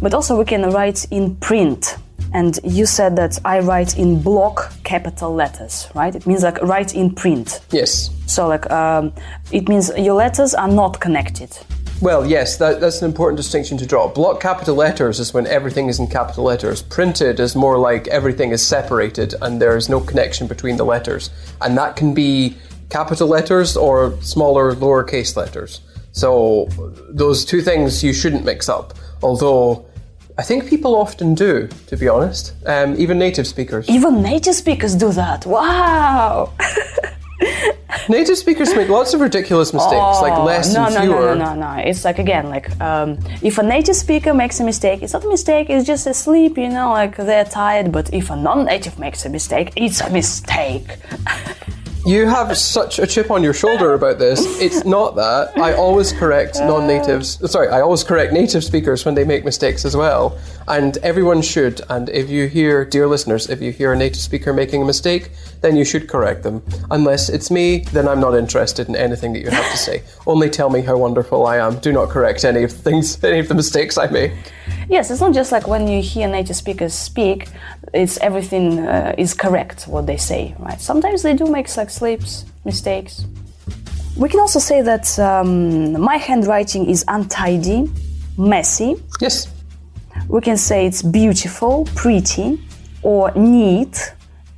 But 0.00 0.14
also 0.14 0.38
we 0.38 0.44
can 0.44 0.70
write 0.70 1.04
in 1.10 1.34
print. 1.36 1.96
And 2.34 2.58
you 2.64 2.86
said 2.86 3.16
that 3.16 3.38
I 3.44 3.60
write 3.60 3.98
in 3.98 4.22
block 4.22 4.72
capital 4.84 5.34
letters, 5.34 5.88
right? 5.94 6.14
It 6.14 6.26
means 6.26 6.42
like 6.42 6.60
write 6.62 6.94
in 6.94 7.14
print. 7.14 7.60
Yes. 7.70 8.10
So 8.26 8.48
like 8.48 8.70
um, 8.70 9.12
it 9.50 9.68
means 9.68 9.90
your 9.96 10.14
letters 10.14 10.54
are 10.54 10.68
not 10.68 11.00
connected. 11.00 11.50
Well, 12.00 12.26
yes, 12.26 12.56
that, 12.56 12.80
that's 12.80 13.00
an 13.00 13.08
important 13.08 13.36
distinction 13.36 13.78
to 13.78 13.86
draw. 13.86 14.08
Block 14.08 14.40
capital 14.40 14.74
letters 14.74 15.20
is 15.20 15.32
when 15.32 15.46
everything 15.46 15.88
is 15.88 16.00
in 16.00 16.08
capital 16.08 16.42
letters. 16.42 16.82
Printed 16.82 17.38
is 17.38 17.54
more 17.54 17.78
like 17.78 18.08
everything 18.08 18.50
is 18.50 18.60
separated 18.60 19.34
and 19.40 19.62
there 19.62 19.76
is 19.76 19.88
no 19.88 20.00
connection 20.00 20.48
between 20.48 20.76
the 20.76 20.84
letters. 20.84 21.30
And 21.60 21.78
that 21.78 21.94
can 21.94 22.12
be 22.12 22.56
capital 22.90 23.28
letters 23.28 23.76
or 23.76 24.20
smaller 24.20 24.74
lowercase 24.74 25.36
letters. 25.36 25.80
So 26.10 26.68
those 27.08 27.44
two 27.44 27.60
things 27.62 28.02
you 28.02 28.12
shouldn't 28.12 28.44
mix 28.44 28.68
up. 28.68 28.94
Although 29.22 29.86
I 30.38 30.42
think 30.42 30.66
people 30.68 30.94
often 30.96 31.34
do, 31.34 31.68
to 31.88 31.96
be 31.96 32.08
honest. 32.08 32.54
Um, 32.66 32.96
even 32.98 33.18
native 33.18 33.46
speakers. 33.46 33.88
Even 33.88 34.22
native 34.22 34.54
speakers 34.54 34.94
do 34.94 35.12
that. 35.12 35.44
Wow. 35.44 36.52
native 38.08 38.38
speakers 38.38 38.74
make 38.74 38.88
lots 38.88 39.12
of 39.12 39.20
ridiculous 39.20 39.74
mistakes, 39.74 40.22
like 40.22 40.38
less 40.38 40.74
Oh, 40.74 40.80
no, 40.80 40.86
and 40.86 40.94
no, 40.94 41.00
fewer. 41.02 41.34
no, 41.34 41.34
no, 41.34 41.54
no, 41.54 41.74
no. 41.76 41.82
It's 41.82 42.04
like 42.04 42.18
again, 42.18 42.48
like 42.48 42.68
um, 42.80 43.18
if 43.42 43.58
a 43.58 43.62
native 43.62 43.96
speaker 43.96 44.32
makes 44.32 44.58
a 44.60 44.64
mistake, 44.64 45.02
it's 45.02 45.12
not 45.12 45.24
a 45.24 45.28
mistake. 45.28 45.68
It's 45.68 45.86
just 45.86 46.06
a 46.06 46.14
sleep, 46.14 46.56
you 46.56 46.68
know, 46.70 46.90
like 46.90 47.16
they're 47.16 47.44
tired. 47.44 47.92
But 47.92 48.12
if 48.14 48.30
a 48.30 48.36
non-native 48.36 48.98
makes 48.98 49.26
a 49.26 49.28
mistake, 49.28 49.72
it's 49.76 50.00
a 50.00 50.08
mistake. 50.10 50.86
You 52.04 52.26
have 52.26 52.58
such 52.58 52.98
a 52.98 53.06
chip 53.06 53.30
on 53.30 53.44
your 53.44 53.54
shoulder 53.54 53.94
about 53.94 54.18
this. 54.18 54.60
It's 54.60 54.84
not 54.84 55.14
that. 55.14 55.56
I 55.56 55.74
always 55.74 56.12
correct 56.12 56.56
uh. 56.56 56.66
non-natives. 56.66 57.48
Sorry, 57.48 57.68
I 57.68 57.80
always 57.80 58.02
correct 58.02 58.32
native 58.32 58.64
speakers 58.64 59.04
when 59.04 59.14
they 59.14 59.22
make 59.22 59.44
mistakes 59.44 59.84
as 59.84 59.96
well. 59.96 60.36
And 60.66 60.96
everyone 60.98 61.42
should. 61.42 61.80
And 61.90 62.08
if 62.08 62.28
you 62.28 62.48
hear, 62.48 62.84
dear 62.84 63.06
listeners, 63.06 63.48
if 63.48 63.62
you 63.62 63.70
hear 63.70 63.92
a 63.92 63.96
native 63.96 64.20
speaker 64.20 64.52
making 64.52 64.82
a 64.82 64.84
mistake, 64.84 65.30
then 65.62 65.76
you 65.76 65.84
should 65.84 66.08
correct 66.08 66.42
them. 66.42 66.62
Unless 66.90 67.28
it's 67.28 67.50
me, 67.50 67.84
then 67.92 68.06
I'm 68.06 68.20
not 68.20 68.34
interested 68.34 68.88
in 68.88 68.96
anything 68.96 69.32
that 69.32 69.40
you 69.40 69.50
have 69.50 69.70
to 69.70 69.78
say. 69.78 70.02
Only 70.26 70.50
tell 70.50 70.68
me 70.68 70.80
how 70.82 70.96
wonderful 70.98 71.46
I 71.46 71.58
am. 71.58 71.78
Do 71.78 71.92
not 71.92 72.10
correct 72.10 72.44
any 72.44 72.64
of 72.64 72.70
the 72.70 72.78
things, 72.90 73.22
any 73.24 73.38
of 73.38 73.48
the 73.48 73.54
mistakes 73.54 73.96
I 73.96 74.08
make. 74.08 74.32
Yes, 74.88 75.10
it's 75.10 75.20
not 75.20 75.32
just 75.32 75.52
like 75.52 75.66
when 75.66 75.88
you 75.88 76.02
hear 76.02 76.28
native 76.28 76.56
speakers 76.56 76.92
speak, 76.92 77.48
it's 77.94 78.18
everything 78.18 78.80
uh, 78.80 79.14
is 79.16 79.34
correct 79.34 79.84
what 79.84 80.06
they 80.06 80.16
say, 80.16 80.54
right? 80.58 80.80
Sometimes 80.80 81.22
they 81.22 81.34
do 81.34 81.46
make 81.46 81.74
like 81.76 81.90
slips, 81.90 82.44
mistakes. 82.64 83.24
We 84.16 84.28
can 84.28 84.40
also 84.40 84.58
say 84.58 84.82
that 84.82 85.18
um, 85.18 85.98
my 85.98 86.16
handwriting 86.16 86.86
is 86.90 87.04
untidy, 87.08 87.90
messy. 88.36 88.96
Yes. 89.20 89.48
We 90.28 90.40
can 90.40 90.56
say 90.56 90.86
it's 90.86 91.02
beautiful, 91.02 91.88
pretty, 91.94 92.60
or 93.02 93.30
neat. 93.34 94.12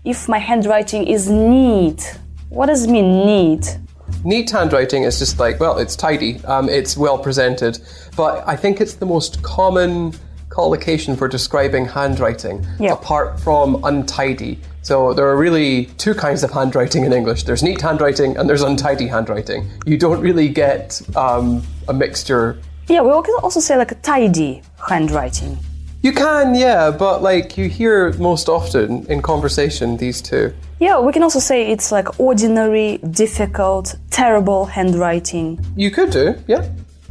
If 0.04 0.28
my 0.28 0.38
handwriting 0.38 1.06
is 1.06 1.30
neat, 1.30 2.18
what 2.50 2.66
does 2.66 2.84
it 2.84 2.90
mean 2.90 3.24
neat? 3.24 3.78
Neat 4.22 4.50
handwriting 4.50 5.04
is 5.04 5.18
just 5.18 5.38
like, 5.38 5.58
well, 5.58 5.78
it's 5.78 5.96
tidy, 5.96 6.44
um, 6.44 6.68
it's 6.68 6.94
well 6.94 7.16
presented, 7.16 7.78
but 8.14 8.46
I 8.46 8.54
think 8.54 8.82
it's 8.82 8.94
the 8.94 9.06
most 9.06 9.42
common 9.42 10.12
collocation 10.50 11.16
for 11.16 11.26
describing 11.26 11.86
handwriting, 11.86 12.66
Yeah. 12.78 12.92
apart 12.92 13.40
from 13.40 13.82
untidy. 13.82 14.60
So 14.82 15.14
there 15.14 15.26
are 15.26 15.38
really 15.38 15.86
two 15.96 16.12
kinds 16.12 16.44
of 16.44 16.50
handwriting 16.50 17.06
in 17.06 17.12
English 17.14 17.44
there's 17.44 17.62
neat 17.62 17.80
handwriting 17.80 18.36
and 18.36 18.46
there's 18.46 18.60
untidy 18.62 19.06
handwriting. 19.06 19.70
You 19.86 19.96
don't 19.96 20.20
really 20.20 20.50
get 20.50 21.00
um, 21.16 21.62
a 21.88 21.94
mixture. 21.94 22.58
Yeah, 22.88 23.00
we 23.00 23.10
can 23.22 23.36
also 23.42 23.60
say 23.60 23.78
like 23.78 23.92
a 23.92 23.94
tidy 23.96 24.60
handwriting. 24.86 25.56
You 26.04 26.12
can, 26.12 26.54
yeah, 26.54 26.90
but 26.90 27.22
like 27.22 27.56
you 27.56 27.66
hear 27.66 28.12
most 28.18 28.50
often 28.50 29.06
in 29.06 29.22
conversation 29.22 29.96
these 29.96 30.20
two. 30.20 30.52
Yeah, 30.78 31.00
we 31.00 31.14
can 31.14 31.22
also 31.22 31.38
say 31.38 31.72
it's 31.72 31.90
like 31.90 32.20
ordinary, 32.20 32.98
difficult, 32.98 33.96
terrible 34.10 34.66
handwriting. 34.66 35.58
You 35.76 35.90
could 35.90 36.10
do, 36.10 36.34
yeah. 36.46 36.68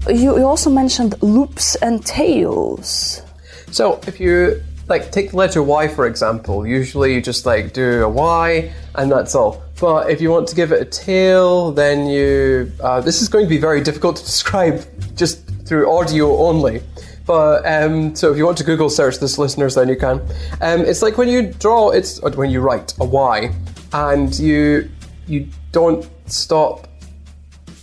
You, 0.08 0.38
you 0.38 0.46
also 0.46 0.70
mentioned 0.70 1.20
loops 1.24 1.74
and 1.78 2.06
tails. 2.06 3.24
So 3.72 4.00
if 4.06 4.20
you 4.20 4.62
like 4.88 5.12
take 5.12 5.32
the 5.32 5.38
letter 5.38 5.64
Y 5.64 5.88
for 5.88 6.06
example, 6.06 6.68
usually 6.68 7.16
you 7.16 7.22
just 7.22 7.48
like 7.48 7.74
do 7.74 8.04
a 8.04 8.10
Y 8.10 8.72
and 8.94 9.12
that's 9.12 9.34
all. 9.34 9.64
But 9.82 10.12
if 10.12 10.22
you 10.22 10.30
want 10.30 10.48
to 10.50 10.56
give 10.56 10.72
it 10.72 10.80
a 10.80 10.86
tail, 10.86 11.72
then 11.72 12.06
you 12.06 12.72
uh, 12.80 13.02
this 13.02 13.24
is 13.24 13.28
going 13.28 13.46
to 13.46 13.50
be 13.50 13.58
very 13.58 13.82
difficult 13.82 14.18
to 14.18 14.24
describe 14.24 14.86
just 15.16 15.48
through 15.66 15.92
audio 15.92 16.38
only. 16.38 16.84
But 17.25 17.65
um, 17.65 18.15
so 18.15 18.32
if 18.32 18.38
you 18.38 18.46
want 18.46 18.58
to 18.58 18.63
Google 18.63 18.89
search 18.89 19.20
this, 19.20 19.38
listeners, 19.38 19.75
then 19.75 19.88
you 19.88 19.96
can. 19.96 20.20
Um, 20.62 20.82
it's 20.82 21.01
like 21.01 21.18
when 21.18 21.30
you 21.30 21.53
draw, 21.53 21.89
it's 21.92 22.22
when 22.22 22.50
you 22.50 22.60
write 22.60 22.94
a 23.00 23.06
Y, 23.06 23.53
and 23.94 24.38
you 24.38 24.89
you 25.27 25.48
don't 25.72 26.10
stop 26.25 26.88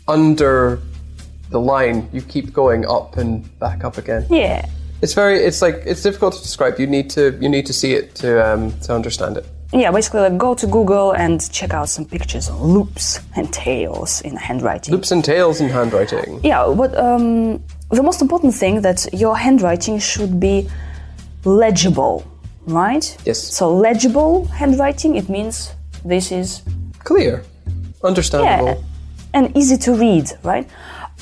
under 0.09 0.81
the 1.51 1.61
line. 1.61 2.09
You 2.13 2.21
keep 2.21 2.53
going 2.53 2.87
up 2.87 3.17
and 3.17 3.59
back 3.59 3.85
up 3.85 3.97
again. 3.97 4.27
Yeah. 4.29 4.67
It's 5.03 5.15
very. 5.15 5.39
It's 5.39 5.63
like 5.63 5.83
it's 5.87 6.03
difficult 6.03 6.35
to 6.35 6.43
describe. 6.43 6.79
You 6.79 6.87
need 6.87 7.09
to. 7.11 7.39
You 7.41 7.49
need 7.49 7.65
to 7.67 7.73
see 7.73 7.95
it 7.95 8.15
to 8.17 8.47
um, 8.47 8.79
to 8.81 8.95
understand 8.95 9.39
it. 9.39 9.47
Yeah, 9.73 9.93
basically, 9.93 10.21
like 10.21 10.37
go 10.37 10.55
to 10.55 10.67
Google 10.67 11.13
and 11.13 11.41
check 11.53 11.73
out 11.73 11.89
some 11.89 12.05
pictures 12.05 12.49
of 12.49 12.61
loops 12.61 13.21
and 13.37 13.51
tails 13.53 14.21
in 14.23 14.37
handwriting. 14.37 14.93
Loops 14.93 15.13
and 15.13 15.25
tails 15.25 15.61
in 15.61 15.69
handwriting. 15.69 16.41
Yeah, 16.43 16.75
but 16.77 16.95
um, 16.99 17.63
the 17.91 18.03
most 18.03 18.23
important 18.23 18.55
thing 18.55 18.83
that 18.83 19.07
your 19.13 19.37
handwriting 19.37 19.99
should 19.99 20.39
be 20.39 20.69
legible, 21.45 22.25
right? 22.67 23.17
Yes. 23.25 23.39
So 23.39 23.75
legible 23.75 24.47
handwriting, 24.47 25.17
it 25.17 25.29
means 25.29 25.73
this 26.05 26.31
is 26.33 26.63
Clear, 27.01 27.43
understandable. 28.05 28.67
yeah, 28.67 28.75
and 29.35 29.57
easy 29.57 29.77
to 29.79 29.95
read, 29.95 30.31
right? 30.45 30.69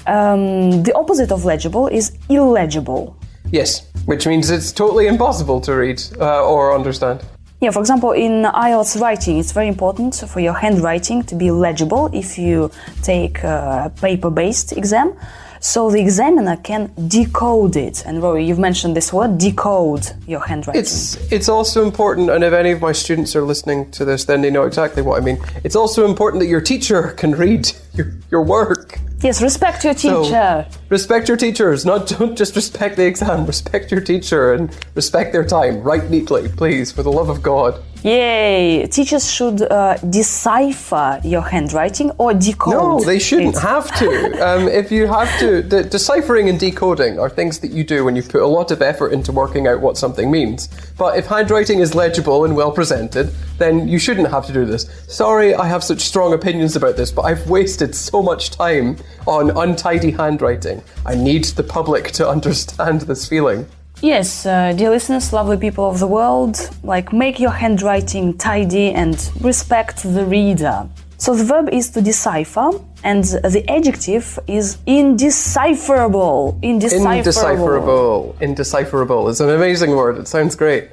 Um, 0.06 0.82
the 0.82 0.92
opposite 0.94 1.32
of 1.32 1.44
legible 1.44 1.88
is 1.88 2.16
illegible. 2.28 3.16
Yes, 3.50 3.86
which 4.06 4.26
means 4.26 4.50
it's 4.50 4.72
totally 4.72 5.06
impossible 5.06 5.60
to 5.62 5.74
read 5.74 6.02
uh, 6.20 6.44
or 6.44 6.74
understand. 6.74 7.24
Yeah, 7.60 7.72
for 7.72 7.80
example, 7.80 8.12
in 8.12 8.44
IELTS 8.44 9.00
writing, 9.00 9.38
it's 9.38 9.50
very 9.52 9.66
important 9.66 10.14
for 10.28 10.38
your 10.38 10.52
handwriting 10.54 11.24
to 11.24 11.34
be 11.34 11.50
legible 11.50 12.08
if 12.12 12.38
you 12.38 12.70
take 13.02 13.42
a 13.42 13.90
paper 14.00 14.30
based 14.30 14.72
exam. 14.76 15.14
So 15.60 15.90
the 15.90 16.00
examiner 16.00 16.56
can 16.56 16.90
decode 17.08 17.76
it. 17.76 18.04
And 18.06 18.22
Rory, 18.22 18.44
you've 18.44 18.58
mentioned 18.58 18.96
this 18.96 19.12
word 19.12 19.38
decode 19.38 20.12
your 20.26 20.40
handwriting. 20.40 20.80
It's 20.80 21.16
it's 21.32 21.48
also 21.48 21.84
important, 21.84 22.30
and 22.30 22.44
if 22.44 22.52
any 22.52 22.70
of 22.70 22.80
my 22.80 22.92
students 22.92 23.34
are 23.36 23.42
listening 23.42 23.90
to 23.92 24.04
this, 24.04 24.24
then 24.24 24.40
they 24.40 24.50
know 24.50 24.64
exactly 24.64 25.02
what 25.02 25.20
I 25.20 25.24
mean. 25.24 25.38
It's 25.64 25.76
also 25.76 26.04
important 26.04 26.40
that 26.42 26.48
your 26.48 26.60
teacher 26.60 27.12
can 27.16 27.32
read 27.32 27.70
your, 27.94 28.12
your 28.30 28.42
work. 28.42 28.98
yes, 29.22 29.42
respect 29.42 29.84
your 29.84 29.96
So, 29.96 30.22
teacher. 30.24 30.66
Respect 30.88 31.28
your 31.28 31.36
teachers. 31.36 31.84
Not 31.84 32.06
don't 32.08 32.36
just 32.36 32.56
respect 32.56 32.96
the 32.96 33.06
exam. 33.06 33.46
Respect 33.46 33.90
your 33.90 34.00
teacher 34.00 34.52
and 34.52 34.74
respect 34.94 35.32
their 35.32 35.44
time. 35.44 35.82
Write 35.82 36.10
neatly, 36.10 36.48
please, 36.48 36.92
for 36.92 37.02
the 37.02 37.12
love 37.12 37.28
of 37.28 37.42
God. 37.42 37.82
Yay! 38.04 38.86
Teachers 38.86 39.28
should 39.28 39.60
uh, 39.60 39.96
decipher 39.96 41.20
your 41.24 41.42
handwriting 41.42 42.12
or 42.12 42.32
decode. 42.32 42.72
No, 42.72 43.00
they 43.00 43.18
shouldn't 43.18 43.56
it. 43.56 43.60
have 43.60 43.92
to. 43.98 44.08
Um, 44.38 44.68
if 44.68 44.92
you 44.92 45.08
have 45.08 45.36
to, 45.40 45.62
the, 45.62 45.82
deciphering 45.82 46.48
and 46.48 46.60
decoding 46.60 47.18
are 47.18 47.28
things 47.28 47.58
that 47.58 47.72
you 47.72 47.82
do 47.82 48.04
when 48.04 48.14
you've 48.14 48.28
put 48.28 48.42
a 48.42 48.46
lot 48.46 48.70
of 48.70 48.82
effort 48.82 49.12
into 49.12 49.32
working 49.32 49.66
out 49.66 49.80
what 49.80 49.98
something 49.98 50.30
means. 50.30 50.68
But 50.96 51.18
if 51.18 51.26
handwriting 51.26 51.80
is 51.80 51.96
legible 51.96 52.44
and 52.44 52.54
well 52.54 52.70
presented, 52.70 53.34
then 53.58 53.88
you 53.88 53.98
shouldn't 53.98 54.30
have 54.30 54.46
to 54.46 54.52
do 54.52 54.64
this. 54.64 54.88
Sorry, 55.08 55.54
I 55.56 55.66
have 55.66 55.82
such 55.82 56.00
strong 56.00 56.32
opinions 56.34 56.76
about 56.76 56.96
this, 56.96 57.10
but 57.10 57.22
I've 57.22 57.50
wasted 57.50 57.96
so 57.96 58.22
much 58.22 58.50
time 58.50 58.96
on 59.26 59.50
untidy 59.50 60.12
handwriting. 60.12 60.77
I 61.06 61.14
need 61.14 61.44
the 61.44 61.62
public 61.62 62.12
to 62.12 62.28
understand 62.28 63.02
this 63.02 63.28
feeling. 63.28 63.66
Yes, 64.00 64.46
uh, 64.46 64.72
dear 64.72 64.90
listeners, 64.90 65.32
lovely 65.32 65.56
people 65.56 65.88
of 65.88 65.98
the 65.98 66.06
world, 66.06 66.70
like 66.84 67.12
make 67.12 67.40
your 67.40 67.50
handwriting 67.50 68.38
tidy 68.38 68.92
and 68.92 69.16
respect 69.40 70.04
the 70.04 70.24
reader. 70.24 70.88
So 71.16 71.34
the 71.34 71.42
verb 71.42 71.68
is 71.72 71.90
to 71.90 72.00
decipher, 72.00 72.70
and 73.02 73.24
the 73.24 73.64
adjective 73.68 74.38
is 74.46 74.78
indecipherable. 74.86 76.60
Indecipherable. 76.62 77.16
Indecipherable. 77.18 78.36
Indecipherable 78.40 79.28
is 79.28 79.40
an 79.40 79.50
amazing 79.50 79.96
word. 79.96 80.18
It 80.18 80.28
sounds 80.28 80.54
great. 80.54 80.90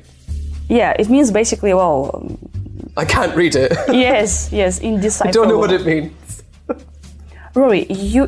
Yeah, 0.67 0.95
it 0.97 1.09
means 1.09 1.31
basically, 1.31 1.75
well, 1.75 2.09
um, 2.15 2.39
I 2.97 3.05
can't 3.05 3.35
read 3.35 3.55
it. 3.55 3.71
yes, 3.89 4.49
yes, 4.51 4.79
indecipherable. 4.79 5.29
I 5.29 5.31
don't 5.31 5.47
know 5.47 5.59
what 5.59 5.71
it 5.71 5.85
means. 5.85 6.43
Rory, 7.53 7.85
you 7.85 8.25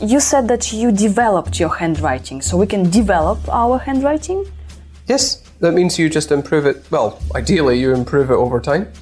you 0.00 0.20
said 0.20 0.48
that 0.48 0.72
you 0.72 0.92
developed 0.92 1.58
your 1.58 1.74
handwriting, 1.76 2.42
so 2.42 2.56
we 2.56 2.66
can 2.66 2.90
develop 2.90 3.38
our 3.48 3.78
handwriting. 3.78 4.44
Yes, 5.06 5.42
that 5.60 5.72
means 5.72 5.98
you 5.98 6.08
just 6.10 6.32
improve 6.32 6.66
it. 6.66 6.84
Well, 6.90 7.20
ideally, 7.34 7.80
you 7.80 7.94
improve 7.94 8.30
it 8.30 8.34
over 8.34 8.60
time. 8.60 8.92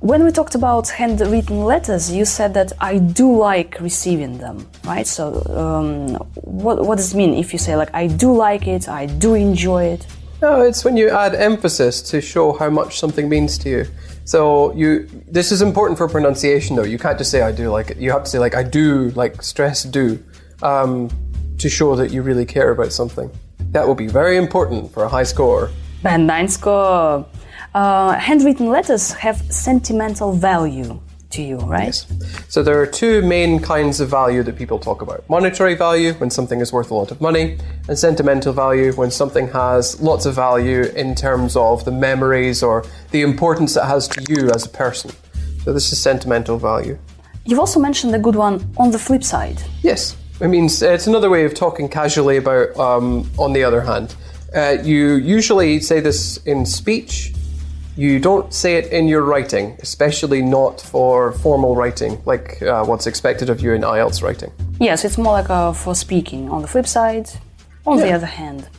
When 0.00 0.24
we 0.24 0.30
talked 0.30 0.54
about 0.54 0.88
handwritten 0.88 1.62
letters, 1.64 2.10
you 2.10 2.24
said 2.24 2.54
that 2.54 2.72
I 2.80 2.98
do 2.98 3.36
like 3.36 3.78
receiving 3.80 4.38
them, 4.38 4.66
right? 4.84 5.06
So, 5.06 5.42
um, 5.54 6.14
what, 6.36 6.86
what 6.86 6.96
does 6.96 7.12
it 7.12 7.16
mean 7.18 7.34
if 7.34 7.52
you 7.52 7.58
say, 7.58 7.76
like, 7.76 7.90
I 7.94 8.06
do 8.06 8.34
like 8.34 8.66
it, 8.66 8.88
I 8.88 9.04
do 9.06 9.34
enjoy 9.34 9.84
it? 9.84 10.06
No, 10.42 10.62
it's 10.62 10.84
when 10.84 10.96
you 10.96 11.10
add 11.10 11.34
emphasis 11.34 12.00
to 12.10 12.20
show 12.20 12.52
how 12.54 12.70
much 12.70 12.98
something 12.98 13.28
means 13.28 13.58
to 13.58 13.68
you. 13.68 13.86
So 14.24 14.72
you, 14.74 15.08
this 15.28 15.52
is 15.52 15.60
important 15.60 15.98
for 15.98 16.08
pronunciation, 16.08 16.76
though. 16.76 16.84
You 16.84 16.98
can't 16.98 17.18
just 17.18 17.30
say 17.30 17.42
"I 17.42 17.52
do 17.52 17.70
like 17.70 17.90
it." 17.90 17.98
You 17.98 18.10
have 18.12 18.24
to 18.24 18.30
say 18.30 18.38
like 18.38 18.54
"I 18.54 18.62
do," 18.62 19.10
like 19.10 19.42
stress 19.42 19.82
"do," 19.82 20.22
um, 20.62 21.10
to 21.58 21.68
show 21.68 21.94
that 21.96 22.10
you 22.10 22.22
really 22.22 22.46
care 22.46 22.70
about 22.70 22.92
something. 22.92 23.30
That 23.72 23.86
will 23.86 23.94
be 23.94 24.06
very 24.06 24.36
important 24.36 24.92
for 24.92 25.04
a 25.04 25.08
high 25.08 25.24
score. 25.24 25.70
Band 26.02 26.26
9 26.26 26.48
score. 26.48 27.26
Uh, 27.74 28.12
handwritten 28.18 28.66
letters 28.66 29.12
have 29.12 29.36
sentimental 29.52 30.32
value. 30.32 30.98
To 31.30 31.42
you, 31.42 31.56
right? 31.58 31.94
So 32.48 32.62
there 32.62 32.80
are 32.80 32.86
two 32.86 33.22
main 33.22 33.60
kinds 33.60 34.00
of 34.00 34.08
value 34.08 34.42
that 34.42 34.56
people 34.56 34.78
talk 34.78 35.02
about 35.02 35.28
monetary 35.28 35.74
value, 35.74 36.12
when 36.14 36.30
something 36.30 36.60
is 36.60 36.72
worth 36.72 36.90
a 36.90 36.94
lot 36.94 37.10
of 37.10 37.20
money, 37.20 37.58
and 37.88 37.98
sentimental 37.98 38.52
value, 38.52 38.92
when 38.92 39.10
something 39.10 39.48
has 39.48 40.00
lots 40.00 40.26
of 40.26 40.34
value 40.34 40.82
in 40.96 41.14
terms 41.14 41.56
of 41.56 41.84
the 41.84 41.92
memories 41.92 42.62
or 42.62 42.84
the 43.10 43.22
importance 43.22 43.76
it 43.76 43.84
has 43.84 44.08
to 44.08 44.24
you 44.28 44.50
as 44.50 44.66
a 44.66 44.68
person. 44.68 45.10
So 45.64 45.72
this 45.72 45.92
is 45.92 46.00
sentimental 46.00 46.58
value. 46.58 46.98
You've 47.44 47.58
also 47.58 47.80
mentioned 47.80 48.14
a 48.14 48.18
good 48.18 48.36
one 48.36 48.72
on 48.76 48.90
the 48.90 48.98
flip 48.98 49.24
side. 49.24 49.62
Yes, 49.82 50.16
I 50.40 50.46
mean 50.46 50.66
it's 50.66 51.06
another 51.06 51.30
way 51.30 51.44
of 51.44 51.54
talking 51.54 51.88
casually 51.88 52.36
about. 52.36 52.76
Um, 52.78 53.30
on 53.38 53.52
the 53.52 53.64
other 53.64 53.80
hand, 53.80 54.14
uh, 54.54 54.76
you 54.82 55.16
usually 55.16 55.80
say 55.80 56.00
this 56.00 56.38
in 56.46 56.66
speech. 56.66 57.32
You 58.00 58.18
don't 58.18 58.50
say 58.54 58.76
it 58.76 58.86
in 58.92 59.08
your 59.08 59.20
writing, 59.20 59.76
especially 59.82 60.40
not 60.40 60.80
for 60.80 61.32
formal 61.32 61.76
writing, 61.76 62.18
like 62.24 62.62
uh, 62.62 62.82
what's 62.82 63.06
expected 63.06 63.50
of 63.50 63.60
you 63.60 63.74
in 63.74 63.82
IELTS 63.82 64.22
writing. 64.22 64.50
Yes, 64.80 65.04
it's 65.04 65.18
more 65.18 65.34
like 65.34 65.50
uh, 65.50 65.74
for 65.74 65.94
speaking. 65.94 66.48
On 66.48 66.62
the 66.62 66.68
flip 66.68 66.86
side, 66.86 67.28
on 67.84 67.98
the 67.98 68.10
other 68.10 68.24
hand. 68.24 68.70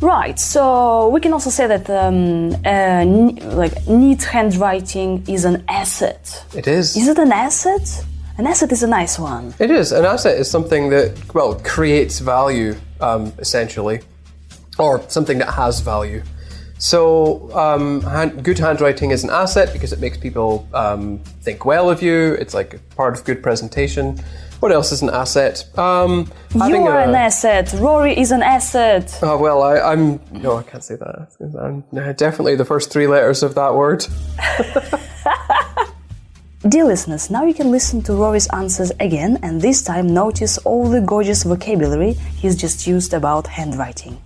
Right, 0.00 0.36
so 0.40 1.08
we 1.10 1.20
can 1.20 1.32
also 1.32 1.50
say 1.50 1.68
that 1.68 1.88
um, 1.88 2.52
uh, 2.66 3.04
ne- 3.04 3.40
like 3.54 3.86
neat 3.86 4.24
handwriting 4.24 5.22
is 5.28 5.44
an 5.44 5.62
asset. 5.68 6.44
It 6.52 6.66
is. 6.66 6.96
Is 6.96 7.06
it 7.06 7.18
an 7.18 7.30
asset? 7.30 8.04
An 8.38 8.48
asset 8.48 8.72
is 8.72 8.82
a 8.82 8.88
nice 8.88 9.20
one. 9.20 9.54
It 9.60 9.70
is. 9.70 9.92
An 9.92 10.04
asset 10.04 10.36
is 10.36 10.50
something 10.50 10.90
that, 10.90 11.32
well, 11.32 11.60
creates 11.62 12.18
value, 12.18 12.74
um, 13.00 13.32
essentially, 13.38 14.00
or 14.80 15.08
something 15.08 15.38
that 15.38 15.52
has 15.52 15.78
value. 15.78 16.24
So, 16.82 17.48
um, 17.56 18.00
hand, 18.00 18.42
good 18.42 18.58
handwriting 18.58 19.12
is 19.12 19.22
an 19.22 19.30
asset 19.30 19.72
because 19.72 19.92
it 19.92 20.00
makes 20.00 20.18
people 20.18 20.66
um, 20.74 21.20
think 21.42 21.64
well 21.64 21.88
of 21.88 22.02
you. 22.02 22.32
It's 22.40 22.54
like 22.54 22.80
part 22.96 23.16
of 23.16 23.24
good 23.24 23.40
presentation. 23.40 24.18
What 24.58 24.72
else 24.72 24.90
is 24.90 25.00
an 25.00 25.10
asset? 25.10 25.64
Um, 25.78 26.28
you 26.52 26.74
are 26.74 26.98
a- 26.98 27.08
an 27.08 27.14
asset. 27.14 27.72
Rory 27.74 28.18
is 28.18 28.32
an 28.32 28.42
asset. 28.42 29.16
Oh, 29.22 29.38
well, 29.38 29.62
I, 29.62 29.78
I'm. 29.78 30.18
No, 30.32 30.56
I 30.56 30.64
can't 30.64 30.82
say 30.82 30.96
that. 30.96 31.28
I'm 31.60 31.84
uh, 31.96 32.14
definitely 32.14 32.56
the 32.56 32.64
first 32.64 32.90
three 32.90 33.06
letters 33.06 33.44
of 33.44 33.54
that 33.54 33.76
word. 33.76 34.04
Dear 36.68 36.84
listeners, 36.84 37.30
now 37.30 37.44
you 37.44 37.54
can 37.54 37.70
listen 37.70 38.02
to 38.02 38.12
Rory's 38.12 38.48
answers 38.48 38.90
again 38.98 39.38
and 39.44 39.60
this 39.60 39.82
time 39.82 40.12
notice 40.12 40.58
all 40.58 40.88
the 40.88 41.00
gorgeous 41.00 41.44
vocabulary 41.44 42.14
he's 42.40 42.56
just 42.56 42.88
used 42.88 43.14
about 43.14 43.46
handwriting. 43.46 44.20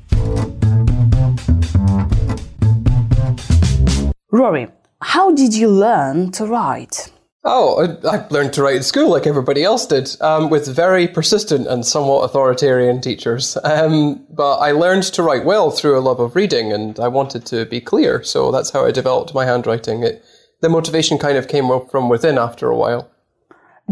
Rory, 4.37 4.69
how 5.01 5.33
did 5.33 5.55
you 5.55 5.69
learn 5.69 6.31
to 6.33 6.45
write? 6.45 7.11
Oh, 7.45 7.97
I, 8.05 8.17
I 8.17 8.27
learned 8.29 8.53
to 8.55 8.63
write 8.63 8.77
in 8.77 8.83
school 8.83 9.11
like 9.11 9.27
everybody 9.27 9.63
else 9.63 9.87
did, 9.87 10.15
um, 10.21 10.51
with 10.51 10.67
very 10.67 11.09
persistent 11.09 11.67
and 11.69 11.87
somewhat 11.87 12.23
authoritarian 12.25 13.01
teachers. 13.01 13.57
Um, 13.65 14.27
but 14.29 14.59
I 14.59 14.73
learned 14.73 15.05
to 15.05 15.23
write 15.23 15.47
well 15.47 15.71
through 15.71 15.99
a 15.99 16.01
love 16.01 16.21
of 16.21 16.37
reading, 16.37 16.71
and 16.71 17.01
I 17.01 17.09
wanted 17.09 17.47
to 17.47 17.65
be 17.65 17.81
clear, 17.81 18.23
so 18.25 18.51
that's 18.51 18.71
how 18.71 18.85
I 18.85 18.91
developed 18.91 19.33
my 19.33 19.47
handwriting. 19.47 20.03
It, 20.03 20.23
the 20.61 20.69
motivation 20.69 21.17
kind 21.19 21.39
of 21.39 21.49
came 21.49 21.71
up 21.71 21.91
from 21.91 22.11
within 22.11 22.37
after 22.37 22.69
a 22.69 22.77
while. 22.77 23.11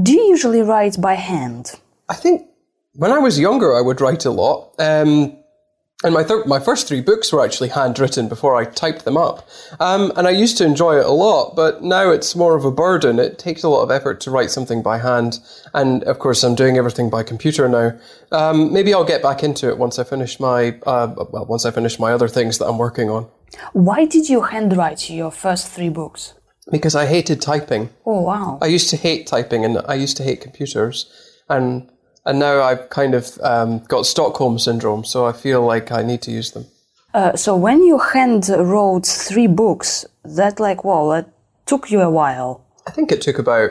Do 0.03 0.13
you 0.13 0.25
usually 0.25 0.61
write 0.61 1.01
by 1.01 1.15
hand? 1.15 1.73
I 2.09 2.15
think 2.15 2.49
when 2.95 3.13
I 3.13 3.19
was 3.19 3.39
younger, 3.39 3.73
I 3.73 3.81
would 3.81 4.01
write 4.01 4.27
a 4.27 4.31
lot. 4.31 4.75
Um, 4.79 5.39
and 6.05 6.13
my 6.13 6.23
thir- 6.23 6.45
my 6.45 6.61
first 6.61 6.87
three 6.87 7.01
books 7.01 7.33
were 7.33 7.43
actually 7.43 7.71
handwritten 7.71 8.29
before 8.29 8.55
I 8.55 8.67
typed 8.67 9.05
them 9.05 9.17
up. 9.17 9.49
Um, 9.81 10.13
and 10.17 10.29
I 10.29 10.31
used 10.31 10.59
to 10.59 10.65
enjoy 10.65 10.99
it 10.99 11.07
a 11.07 11.11
lot, 11.11 11.57
but 11.57 11.83
now 11.83 12.11
it's 12.11 12.37
more 12.37 12.55
of 12.55 12.65
a 12.65 12.71
burden. 12.71 13.19
It 13.19 13.39
takes 13.39 13.63
a 13.63 13.69
lot 13.71 13.83
of 13.83 13.91
effort 13.91 14.21
to 14.21 14.31
write 14.31 14.51
something 14.51 14.83
by 14.83 14.99
hand. 14.99 15.41
And 15.73 16.05
of 16.05 16.19
course, 16.19 16.45
I'm 16.45 16.55
doing 16.55 16.77
everything 16.77 17.09
by 17.09 17.23
computer 17.23 17.69
now. 17.69 17.99
Um, 18.31 18.73
maybe 18.73 18.93
I'll 18.93 19.05
get 19.05 19.23
back 19.23 19.43
into 19.43 19.69
it 19.69 19.79
once 19.79 19.99
I 19.99 20.05
finish 20.05 20.39
my, 20.39 20.79
uh, 20.87 21.15
well, 21.31 21.47
once 21.47 21.65
I 21.65 21.71
finish 21.71 21.99
my 21.99 22.13
other 22.13 22.29
things 22.29 22.59
that 22.59 22.67
I'm 22.67 22.79
working 22.79 23.09
on. 23.09 23.27
Why 23.73 24.05
did 24.05 24.29
you 24.29 24.43
handwrite 24.43 25.09
your 25.09 25.31
first 25.31 25.69
three 25.69 25.89
books? 25.89 26.35
Because 26.71 26.95
I 26.95 27.07
hated 27.07 27.41
typing. 27.41 27.91
Oh, 28.05 28.21
wow. 28.21 28.59
I 28.61 28.67
used 28.67 28.91
to 28.91 28.97
hate 28.97 29.27
typing 29.27 29.65
and 29.65 29.79
I 29.87 29.95
used 29.95 30.17
to 30.19 30.23
hate 30.23 30.43
computers. 30.43 31.11
And 31.49 31.91
and 32.27 32.39
now 32.39 32.63
I've 32.63 32.89
kind 32.91 33.15
of 33.15 33.39
um, 33.43 33.81
got 33.81 34.07
Stockholm 34.07 34.59
syndrome, 34.59 35.05
so 35.05 35.27
I 35.27 35.33
feel 35.33 35.63
like 35.63 35.93
I 35.93 36.03
need 36.03 36.23
to 36.23 36.31
use 36.31 36.53
them. 36.53 36.67
Uh, 37.13 37.37
so 37.37 37.55
when 37.55 37.83
you 37.85 37.99
hand 37.99 38.49
wrote 38.49 39.07
three 39.07 39.47
books, 39.47 40.05
that 40.25 40.59
like, 40.59 40.85
well, 40.85 41.11
that 41.11 41.29
took 41.67 41.91
you 41.91 42.01
a 42.01 42.11
while. 42.11 42.67
I 42.87 42.91
think 42.91 43.13
it 43.13 43.21
took 43.21 43.39
about, 43.39 43.71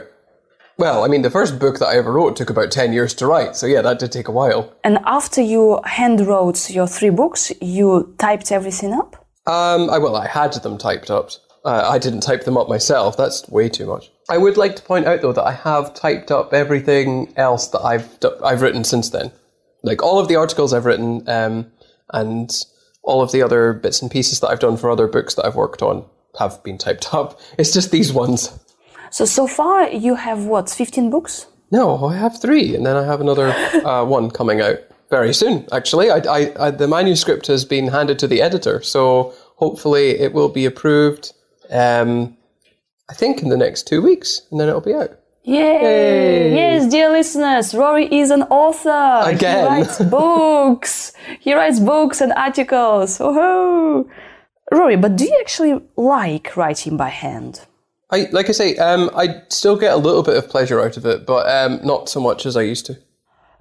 well, 0.77 1.03
I 1.03 1.07
mean, 1.07 1.23
the 1.23 1.29
first 1.29 1.59
book 1.59 1.79
that 1.79 1.87
I 1.87 1.97
ever 1.97 2.13
wrote 2.13 2.35
took 2.35 2.49
about 2.49 2.71
10 2.71 2.93
years 2.93 3.13
to 3.15 3.27
write, 3.27 3.55
so 3.55 3.65
yeah, 3.65 3.81
that 3.81 3.99
did 3.99 4.11
take 4.11 4.27
a 4.27 4.31
while. 4.31 4.73
And 4.83 4.99
after 5.05 5.41
you 5.41 5.81
hand 5.83 6.25
wrote 6.25 6.69
your 6.69 6.87
three 6.87 7.09
books, 7.09 7.51
you 7.61 8.15
typed 8.17 8.51
everything 8.51 8.93
up? 8.93 9.15
Um, 9.45 9.89
I, 9.89 9.97
well, 9.97 10.15
I 10.15 10.27
had 10.27 10.53
them 10.53 10.77
typed 10.77 11.11
up. 11.11 11.31
Uh, 11.65 11.89
I 11.89 11.97
didn't 11.97 12.21
type 12.21 12.45
them 12.45 12.57
up 12.57 12.69
myself. 12.69 13.17
That's 13.17 13.47
way 13.49 13.67
too 13.67 13.87
much. 13.87 14.09
I 14.33 14.37
would 14.37 14.57
like 14.57 14.75
to 14.77 14.81
point 14.81 15.05
out, 15.05 15.21
though, 15.21 15.31
that 15.31 15.45
I 15.45 15.51
have 15.51 15.93
typed 15.93 16.31
up 16.31 16.55
everything 16.55 17.31
else 17.37 17.67
that 17.67 17.81
I've 17.81 18.17
I've 18.43 18.63
written 18.63 18.83
since 18.83 19.11
then, 19.11 19.31
like 19.83 20.01
all 20.01 20.17
of 20.17 20.27
the 20.27 20.37
articles 20.37 20.73
I've 20.73 20.87
written, 20.87 21.29
um, 21.29 21.71
and 22.11 22.49
all 23.03 23.21
of 23.21 23.31
the 23.31 23.43
other 23.43 23.73
bits 23.73 24.01
and 24.01 24.09
pieces 24.09 24.39
that 24.39 24.47
I've 24.47 24.59
done 24.59 24.75
for 24.75 24.89
other 24.89 25.05
books 25.05 25.35
that 25.35 25.45
I've 25.45 25.53
worked 25.55 25.83
on 25.83 26.03
have 26.39 26.63
been 26.63 26.79
typed 26.79 27.13
up. 27.19 27.39
It's 27.59 27.71
just 27.71 27.91
these 27.91 28.11
ones. 28.11 28.49
So, 29.11 29.25
so 29.25 29.45
far 29.45 29.87
you 29.89 30.15
have 30.15 30.45
what, 30.45 30.67
15 30.67 31.11
books? 31.11 31.45
No, 31.69 32.03
I 32.03 32.15
have 32.15 32.41
three, 32.41 32.75
and 32.75 32.87
then 32.87 32.95
I 32.95 33.03
have 33.03 33.21
another 33.21 33.49
uh, 33.85 34.03
one 34.03 34.31
coming 34.31 34.61
out 34.61 34.79
very 35.11 35.31
soon. 35.35 35.67
Actually, 35.71 36.09
I, 36.09 36.17
I, 36.17 36.53
I, 36.59 36.71
the 36.71 36.87
manuscript 36.87 37.45
has 37.45 37.65
been 37.65 37.89
handed 37.89 38.17
to 38.17 38.27
the 38.27 38.41
editor, 38.41 38.81
so 38.81 39.31
hopefully 39.57 40.19
it 40.19 40.33
will 40.33 40.49
be 40.49 40.65
approved. 40.65 41.33
Um, 41.69 42.35
I 43.13 43.15
think 43.15 43.43
in 43.43 43.49
the 43.49 43.57
next 43.57 43.85
two 43.85 44.01
weeks, 44.01 44.41
and 44.49 44.59
then 44.59 44.67
it'll 44.67 44.81
be 44.81 44.95
out. 44.95 45.11
Yay! 45.43 46.55
Yes, 46.55 46.89
dear 46.89 47.11
listeners, 47.11 47.75
Rory 47.75 48.07
is 48.11 48.31
an 48.31 48.41
author. 48.49 49.29
Again. 49.29 49.59
He 49.59 49.67
writes 49.67 49.99
books. 50.19 51.13
he 51.39 51.53
writes 51.53 51.79
books 51.79 52.21
and 52.21 52.33
articles. 52.33 53.19
Woohoo! 53.19 54.09
Rory, 54.71 54.95
but 54.95 55.15
do 55.15 55.25
you 55.25 55.37
actually 55.39 55.79
like 55.95 56.57
writing 56.57 56.97
by 56.97 57.09
hand? 57.09 57.61
I 58.09 58.29
like 58.31 58.49
I 58.49 58.51
say, 58.51 58.77
um, 58.77 59.11
I 59.15 59.43
still 59.49 59.75
get 59.75 59.93
a 59.93 59.97
little 59.97 60.23
bit 60.23 60.35
of 60.35 60.49
pleasure 60.49 60.81
out 60.81 60.97
of 60.97 61.05
it, 61.05 61.27
but 61.27 61.47
um, 61.47 61.81
not 61.83 62.09
so 62.09 62.19
much 62.19 62.47
as 62.47 62.57
I 62.57 62.63
used 62.63 62.87
to. 62.87 62.97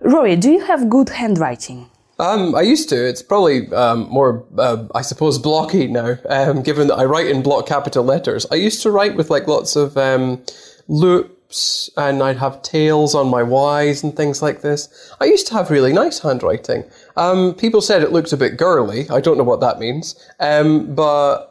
Rory, 0.01 0.35
do 0.35 0.51
you 0.51 0.61
have 0.65 0.89
good 0.89 1.11
handwriting? 1.11 1.91
Um, 2.19 2.55
I 2.55 2.63
used 2.63 2.89
to. 2.91 3.09
It's 3.09 3.23
probably 3.23 3.73
um, 3.73 4.09
more, 4.09 4.45
uh, 4.59 4.87
I 4.95 5.03
suppose, 5.03 5.39
blocky 5.39 5.87
now, 5.87 6.19
um, 6.29 6.63
given 6.63 6.89
that 6.89 6.97
I 6.97 7.05
write 7.05 7.27
in 7.27 7.43
block 7.43 7.67
capital 7.67 8.05
letters. 8.05 8.47
I 8.51 8.57
used 8.57 8.83
to 8.83 8.91
write 8.91 9.17
with 9.17 9.31
like 9.31 9.49
lots 9.49 9.77
of 9.77 9.97
um, 9.97 10.43
loops, 10.89 11.91
and 11.97 12.23
I'd 12.23 12.39
have 12.39 12.63
tails 12.63 13.15
on 13.15 13.29
my 13.29 13.43
Y's 13.43 14.03
and 14.03 14.17
things 14.17 14.41
like 14.41 14.63
this. 14.63 14.89
I 15.21 15.25
used 15.25 15.47
to 15.49 15.55
have 15.55 15.71
really 15.71 15.93
nice 15.93 16.21
handwriting. 16.21 16.85
Um, 17.17 17.55
people 17.55 17.81
said 17.81 18.03
it 18.03 18.13
looked 18.13 18.33
a 18.33 18.37
bit 18.37 18.57
girly. 18.57 19.09
I 19.11 19.21
don't 19.21 19.37
know 19.37 19.45
what 19.45 19.61
that 19.61 19.79
means. 19.79 20.15
Um, 20.41 20.95
but 20.95 21.51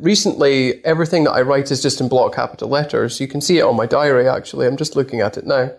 recently, 0.00 0.84
everything 0.84 1.24
that 1.24 1.32
I 1.32 1.42
write 1.42 1.70
is 1.70 1.82
just 1.82 2.00
in 2.00 2.08
block 2.08 2.34
capital 2.34 2.68
letters. 2.68 3.20
You 3.20 3.28
can 3.28 3.40
see 3.40 3.58
it 3.58 3.62
on 3.62 3.76
my 3.76 3.86
diary. 3.86 4.28
Actually, 4.28 4.66
I'm 4.66 4.76
just 4.76 4.96
looking 4.96 5.20
at 5.20 5.36
it 5.36 5.46
now. 5.46 5.70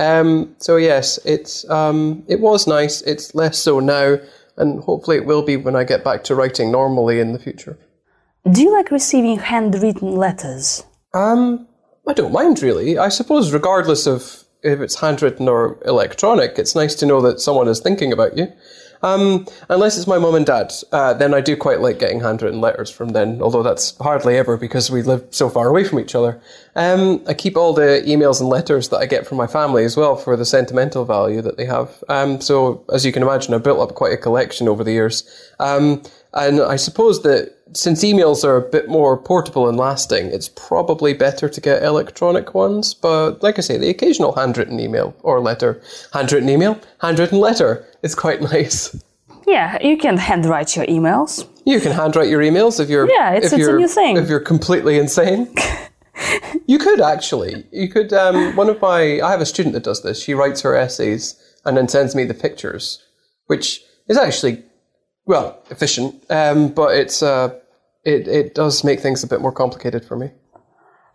Um, 0.00 0.56
so 0.58 0.76
yes, 0.76 1.18
it's 1.26 1.68
um, 1.68 2.24
it 2.26 2.40
was 2.40 2.66
nice. 2.66 3.02
It's 3.02 3.34
less 3.34 3.58
so 3.58 3.80
now, 3.80 4.16
and 4.56 4.82
hopefully 4.82 5.18
it 5.18 5.26
will 5.26 5.42
be 5.42 5.58
when 5.58 5.76
I 5.76 5.84
get 5.84 6.02
back 6.02 6.24
to 6.24 6.34
writing 6.34 6.72
normally 6.72 7.20
in 7.20 7.34
the 7.34 7.38
future. 7.38 7.78
Do 8.50 8.62
you 8.62 8.72
like 8.72 8.90
receiving 8.90 9.38
handwritten 9.38 10.16
letters? 10.16 10.84
Um, 11.12 11.68
I 12.08 12.14
don't 12.14 12.32
mind 12.32 12.62
really. 12.62 12.96
I 12.96 13.10
suppose 13.10 13.52
regardless 13.52 14.06
of 14.06 14.44
if 14.62 14.80
it's 14.80 15.00
handwritten 15.00 15.48
or 15.48 15.78
electronic, 15.84 16.58
it's 16.58 16.74
nice 16.74 16.94
to 16.96 17.06
know 17.06 17.20
that 17.20 17.40
someone 17.40 17.68
is 17.68 17.80
thinking 17.80 18.10
about 18.10 18.38
you. 18.38 18.50
Um, 19.02 19.46
unless 19.68 19.96
it's 19.96 20.06
my 20.06 20.18
mum 20.18 20.34
and 20.34 20.44
dad, 20.44 20.72
uh, 20.92 21.14
then 21.14 21.32
I 21.34 21.40
do 21.40 21.56
quite 21.56 21.80
like 21.80 21.98
getting 21.98 22.20
handwritten 22.20 22.60
letters 22.60 22.90
from 22.90 23.10
them, 23.10 23.40
although 23.42 23.62
that's 23.62 23.96
hardly 23.98 24.36
ever 24.36 24.56
because 24.56 24.90
we 24.90 25.02
live 25.02 25.24
so 25.30 25.48
far 25.48 25.68
away 25.68 25.84
from 25.84 26.00
each 26.00 26.14
other. 26.14 26.40
Um, 26.76 27.22
I 27.26 27.34
keep 27.34 27.56
all 27.56 27.72
the 27.72 28.02
emails 28.06 28.40
and 28.40 28.48
letters 28.48 28.90
that 28.90 28.98
I 28.98 29.06
get 29.06 29.26
from 29.26 29.38
my 29.38 29.46
family 29.46 29.84
as 29.84 29.96
well 29.96 30.16
for 30.16 30.36
the 30.36 30.44
sentimental 30.44 31.04
value 31.04 31.40
that 31.42 31.56
they 31.56 31.64
have. 31.64 32.02
Um, 32.08 32.40
so, 32.40 32.84
as 32.92 33.04
you 33.06 33.12
can 33.12 33.22
imagine, 33.22 33.54
I've 33.54 33.62
built 33.62 33.80
up 33.80 33.94
quite 33.94 34.12
a 34.12 34.16
collection 34.16 34.68
over 34.68 34.84
the 34.84 34.92
years. 34.92 35.24
Um, 35.58 36.02
and 36.32 36.60
I 36.60 36.76
suppose 36.76 37.22
that 37.22 37.56
since 37.72 38.04
emails 38.04 38.44
are 38.44 38.56
a 38.56 38.68
bit 38.68 38.88
more 38.88 39.16
portable 39.16 39.68
and 39.68 39.76
lasting, 39.78 40.26
it's 40.26 40.48
probably 40.48 41.12
better 41.12 41.48
to 41.48 41.60
get 41.60 41.82
electronic 41.82 42.54
ones. 42.54 42.94
But 42.94 43.42
like 43.42 43.58
I 43.58 43.62
say, 43.62 43.78
the 43.78 43.90
occasional 43.90 44.34
handwritten 44.34 44.78
email 44.80 45.14
or 45.22 45.40
letter, 45.40 45.80
handwritten 46.12 46.48
email, 46.48 46.78
handwritten 47.00 47.38
letter 47.38 47.84
is 48.02 48.14
quite 48.14 48.40
nice. 48.52 48.94
Yeah, 49.46 49.78
you 49.82 49.96
can 49.96 50.16
handwrite 50.16 50.76
your 50.76 50.86
emails. 50.86 51.46
You 51.64 51.80
can 51.80 51.92
handwrite 51.92 52.28
your 52.28 52.40
emails 52.40 52.78
if 52.80 52.88
you're 52.88 53.08
Yeah, 53.10 53.34
it's- 53.34 53.52
if 53.52 53.58
it's 53.58 53.66
a 53.66 53.70
you're 53.70 53.78
new 53.78 53.88
thing. 53.88 54.16
if 54.16 54.28
you're 54.28 54.40
completely 54.40 54.98
insane. 54.98 55.54
You 56.66 56.78
could 56.78 57.00
actually. 57.00 57.64
You 57.72 57.88
could. 57.88 58.12
Um, 58.12 58.54
one 58.54 58.68
of 58.68 58.80
my. 58.82 59.20
I 59.22 59.30
have 59.30 59.40
a 59.40 59.46
student 59.46 59.72
that 59.74 59.82
does 59.84 60.02
this. 60.02 60.22
She 60.22 60.34
writes 60.34 60.60
her 60.60 60.76
essays 60.76 61.34
and 61.64 61.76
then 61.76 61.88
sends 61.88 62.14
me 62.14 62.24
the 62.24 62.34
pictures, 62.34 63.02
which 63.46 63.80
is 64.06 64.18
actually 64.18 64.62
well 65.24 65.58
efficient. 65.70 66.14
Um, 66.30 66.68
but 66.68 66.94
it's 66.94 67.22
uh, 67.22 67.54
it 68.04 68.28
it 68.28 68.54
does 68.54 68.84
make 68.84 69.00
things 69.00 69.24
a 69.24 69.26
bit 69.26 69.40
more 69.40 69.52
complicated 69.52 70.04
for 70.04 70.16
me. 70.16 70.30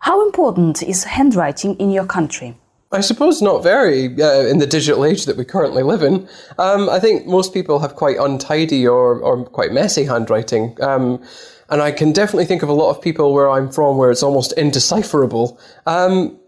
How 0.00 0.26
important 0.26 0.82
is 0.82 1.04
handwriting 1.04 1.76
in 1.76 1.90
your 1.90 2.06
country? 2.06 2.56
I 2.92 3.00
suppose 3.00 3.42
not 3.42 3.62
very 3.62 4.06
uh, 4.22 4.46
in 4.46 4.58
the 4.58 4.66
digital 4.66 5.04
age 5.04 5.26
that 5.26 5.36
we 5.36 5.44
currently 5.44 5.82
live 5.82 6.02
in. 6.02 6.28
Um, 6.58 6.88
I 6.88 7.00
think 7.00 7.26
most 7.26 7.52
people 7.52 7.80
have 7.80 7.96
quite 7.96 8.16
untidy 8.16 8.86
or, 8.86 9.18
or 9.18 9.44
quite 9.44 9.72
messy 9.72 10.04
handwriting. 10.04 10.76
Um, 10.80 11.22
and 11.68 11.82
I 11.82 11.90
can 11.90 12.12
definitely 12.12 12.44
think 12.44 12.62
of 12.62 12.68
a 12.68 12.72
lot 12.72 12.90
of 12.90 13.02
people 13.02 13.32
where 13.32 13.50
I'm 13.50 13.70
from 13.70 13.96
where 13.96 14.10
it's 14.10 14.22
almost 14.22 14.52
indecipherable. 14.52 15.58
Um, 15.84 16.38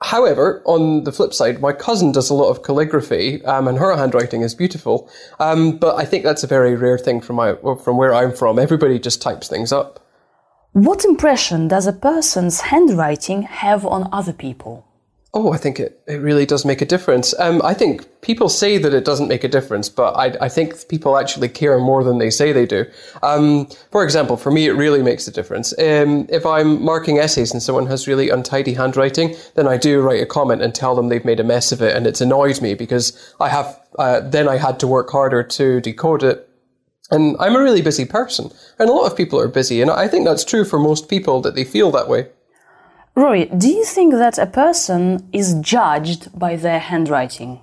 however, 0.00 0.62
on 0.64 1.02
the 1.02 1.10
flip 1.10 1.34
side, 1.34 1.60
my 1.60 1.72
cousin 1.72 2.12
does 2.12 2.30
a 2.30 2.34
lot 2.34 2.50
of 2.50 2.62
calligraphy, 2.62 3.44
um, 3.44 3.66
and 3.66 3.78
her 3.78 3.96
handwriting 3.96 4.42
is 4.42 4.54
beautiful. 4.54 5.10
Um, 5.40 5.76
but 5.76 5.96
I 5.96 6.04
think 6.04 6.22
that's 6.22 6.44
a 6.44 6.46
very 6.46 6.76
rare 6.76 6.98
thing 6.98 7.20
from 7.20 7.36
my 7.36 7.56
from 7.82 7.96
where 7.96 8.14
I'm 8.14 8.32
from. 8.32 8.60
Everybody 8.60 9.00
just 9.00 9.20
types 9.20 9.48
things 9.48 9.72
up. 9.72 10.06
What 10.72 11.04
impression 11.04 11.66
does 11.66 11.88
a 11.88 11.92
person's 11.92 12.60
handwriting 12.60 13.42
have 13.42 13.84
on 13.84 14.08
other 14.12 14.32
people? 14.32 14.86
Oh, 15.32 15.52
I 15.52 15.58
think 15.58 15.78
it, 15.78 16.02
it 16.08 16.16
really 16.16 16.44
does 16.44 16.64
make 16.64 16.82
a 16.82 16.84
difference. 16.84 17.38
Um, 17.38 17.62
I 17.62 17.72
think 17.72 18.20
people 18.20 18.48
say 18.48 18.78
that 18.78 18.92
it 18.92 19.04
doesn't 19.04 19.28
make 19.28 19.44
a 19.44 19.48
difference, 19.48 19.88
but 19.88 20.14
I, 20.14 20.44
I 20.44 20.48
think 20.48 20.88
people 20.88 21.16
actually 21.16 21.48
care 21.48 21.78
more 21.78 22.02
than 22.02 22.18
they 22.18 22.30
say 22.30 22.52
they 22.52 22.66
do. 22.66 22.84
Um, 23.22 23.68
for 23.92 24.02
example, 24.02 24.36
for 24.36 24.50
me, 24.50 24.66
it 24.66 24.72
really 24.72 25.04
makes 25.04 25.28
a 25.28 25.30
difference. 25.30 25.72
Um, 25.78 26.26
if 26.30 26.44
I'm 26.44 26.82
marking 26.82 27.18
essays 27.18 27.52
and 27.52 27.62
someone 27.62 27.86
has 27.86 28.08
really 28.08 28.28
untidy 28.28 28.74
handwriting, 28.74 29.36
then 29.54 29.68
I 29.68 29.76
do 29.76 30.00
write 30.00 30.20
a 30.20 30.26
comment 30.26 30.62
and 30.62 30.74
tell 30.74 30.96
them 30.96 31.08
they've 31.08 31.24
made 31.24 31.38
a 31.38 31.44
mess 31.44 31.70
of 31.70 31.80
it, 31.80 31.94
and 31.94 32.08
it's 32.08 32.20
annoyed 32.20 32.60
me 32.60 32.74
because 32.74 33.34
I 33.38 33.50
have 33.50 33.80
uh, 34.00 34.20
then 34.20 34.48
I 34.48 34.56
had 34.56 34.80
to 34.80 34.88
work 34.88 35.10
harder 35.10 35.44
to 35.44 35.80
decode 35.80 36.24
it. 36.24 36.48
And 37.12 37.36
I'm 37.38 37.56
a 37.56 37.62
really 37.62 37.82
busy 37.82 38.04
person, 38.04 38.50
and 38.80 38.88
a 38.88 38.92
lot 38.92 39.10
of 39.10 39.16
people 39.16 39.38
are 39.38 39.48
busy, 39.48 39.80
and 39.80 39.92
I 39.92 40.08
think 40.08 40.26
that's 40.26 40.44
true 40.44 40.64
for 40.64 40.78
most 40.78 41.08
people 41.08 41.40
that 41.42 41.54
they 41.54 41.64
feel 41.64 41.92
that 41.92 42.08
way. 42.08 42.28
Rory, 43.20 43.44
do 43.46 43.68
you 43.68 43.84
think 43.84 44.14
that 44.14 44.38
a 44.38 44.46
person 44.46 45.28
is 45.30 45.54
judged 45.60 46.38
by 46.38 46.56
their 46.56 46.78
handwriting? 46.78 47.60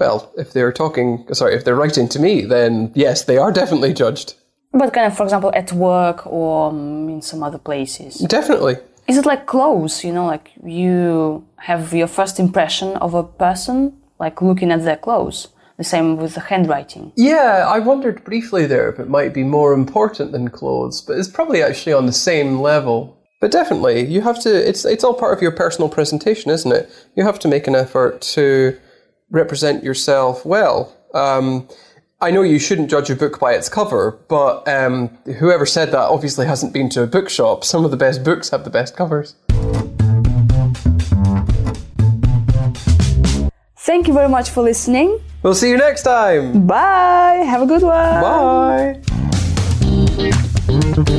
Well, 0.00 0.32
if 0.36 0.52
they're 0.52 0.72
talking, 0.72 1.24
sorry, 1.32 1.54
if 1.54 1.64
they're 1.64 1.76
writing 1.76 2.08
to 2.08 2.18
me, 2.18 2.44
then 2.44 2.90
yes, 2.96 3.22
they 3.22 3.38
are 3.38 3.52
definitely 3.60 3.94
judged. 3.94 4.34
But 4.72 4.92
kind 4.92 5.06
of, 5.06 5.16
for 5.16 5.22
example, 5.22 5.52
at 5.54 5.72
work 5.72 6.26
or 6.26 6.70
um, 6.70 7.08
in 7.08 7.22
some 7.22 7.44
other 7.44 7.58
places. 7.58 8.16
Definitely. 8.16 8.76
Is 9.06 9.16
it 9.16 9.24
like 9.24 9.46
clothes, 9.46 10.02
you 10.02 10.12
know, 10.12 10.26
like 10.26 10.50
you 10.64 11.46
have 11.58 11.94
your 11.94 12.08
first 12.08 12.40
impression 12.40 12.96
of 12.96 13.14
a 13.14 13.22
person, 13.22 13.96
like 14.18 14.42
looking 14.42 14.72
at 14.72 14.84
their 14.84 14.96
clothes? 14.96 15.48
The 15.76 15.84
same 15.84 16.16
with 16.16 16.34
the 16.34 16.40
handwriting. 16.40 17.12
Yeah, 17.14 17.64
I 17.68 17.78
wondered 17.78 18.24
briefly 18.24 18.66
there 18.66 18.88
if 18.88 18.98
it 18.98 19.08
might 19.08 19.32
be 19.32 19.44
more 19.44 19.72
important 19.72 20.32
than 20.32 20.50
clothes, 20.50 21.00
but 21.00 21.16
it's 21.16 21.28
probably 21.28 21.62
actually 21.62 21.92
on 21.92 22.06
the 22.06 22.12
same 22.12 22.58
level. 22.60 23.17
But 23.40 23.52
definitely, 23.52 24.04
you 24.04 24.20
have 24.22 24.40
to. 24.42 24.68
It's 24.68 24.84
it's 24.84 25.04
all 25.04 25.14
part 25.14 25.36
of 25.36 25.42
your 25.42 25.52
personal 25.52 25.88
presentation, 25.88 26.50
isn't 26.50 26.72
it? 26.72 26.90
You 27.14 27.24
have 27.24 27.38
to 27.40 27.48
make 27.48 27.68
an 27.68 27.76
effort 27.76 28.20
to 28.34 28.76
represent 29.30 29.84
yourself 29.84 30.44
well. 30.44 30.96
Um, 31.14 31.68
I 32.20 32.32
know 32.32 32.42
you 32.42 32.58
shouldn't 32.58 32.90
judge 32.90 33.10
a 33.10 33.14
book 33.14 33.38
by 33.38 33.52
its 33.52 33.68
cover, 33.68 34.18
but 34.28 34.66
um, 34.66 35.08
whoever 35.38 35.64
said 35.66 35.92
that 35.92 36.10
obviously 36.10 36.46
hasn't 36.46 36.72
been 36.72 36.88
to 36.90 37.04
a 37.04 37.06
bookshop. 37.06 37.62
Some 37.62 37.84
of 37.84 37.92
the 37.92 37.96
best 37.96 38.24
books 38.24 38.48
have 38.50 38.64
the 38.64 38.70
best 38.70 38.96
covers. 38.96 39.36
Thank 43.76 44.08
you 44.08 44.14
very 44.14 44.28
much 44.28 44.50
for 44.50 44.62
listening. 44.62 45.20
We'll 45.44 45.54
see 45.54 45.70
you 45.70 45.76
next 45.76 46.02
time. 46.02 46.66
Bye. 46.66 47.44
Have 47.46 47.62
a 47.62 47.66
good 47.66 47.82
one. 47.82 48.20
Bye. 51.06 51.14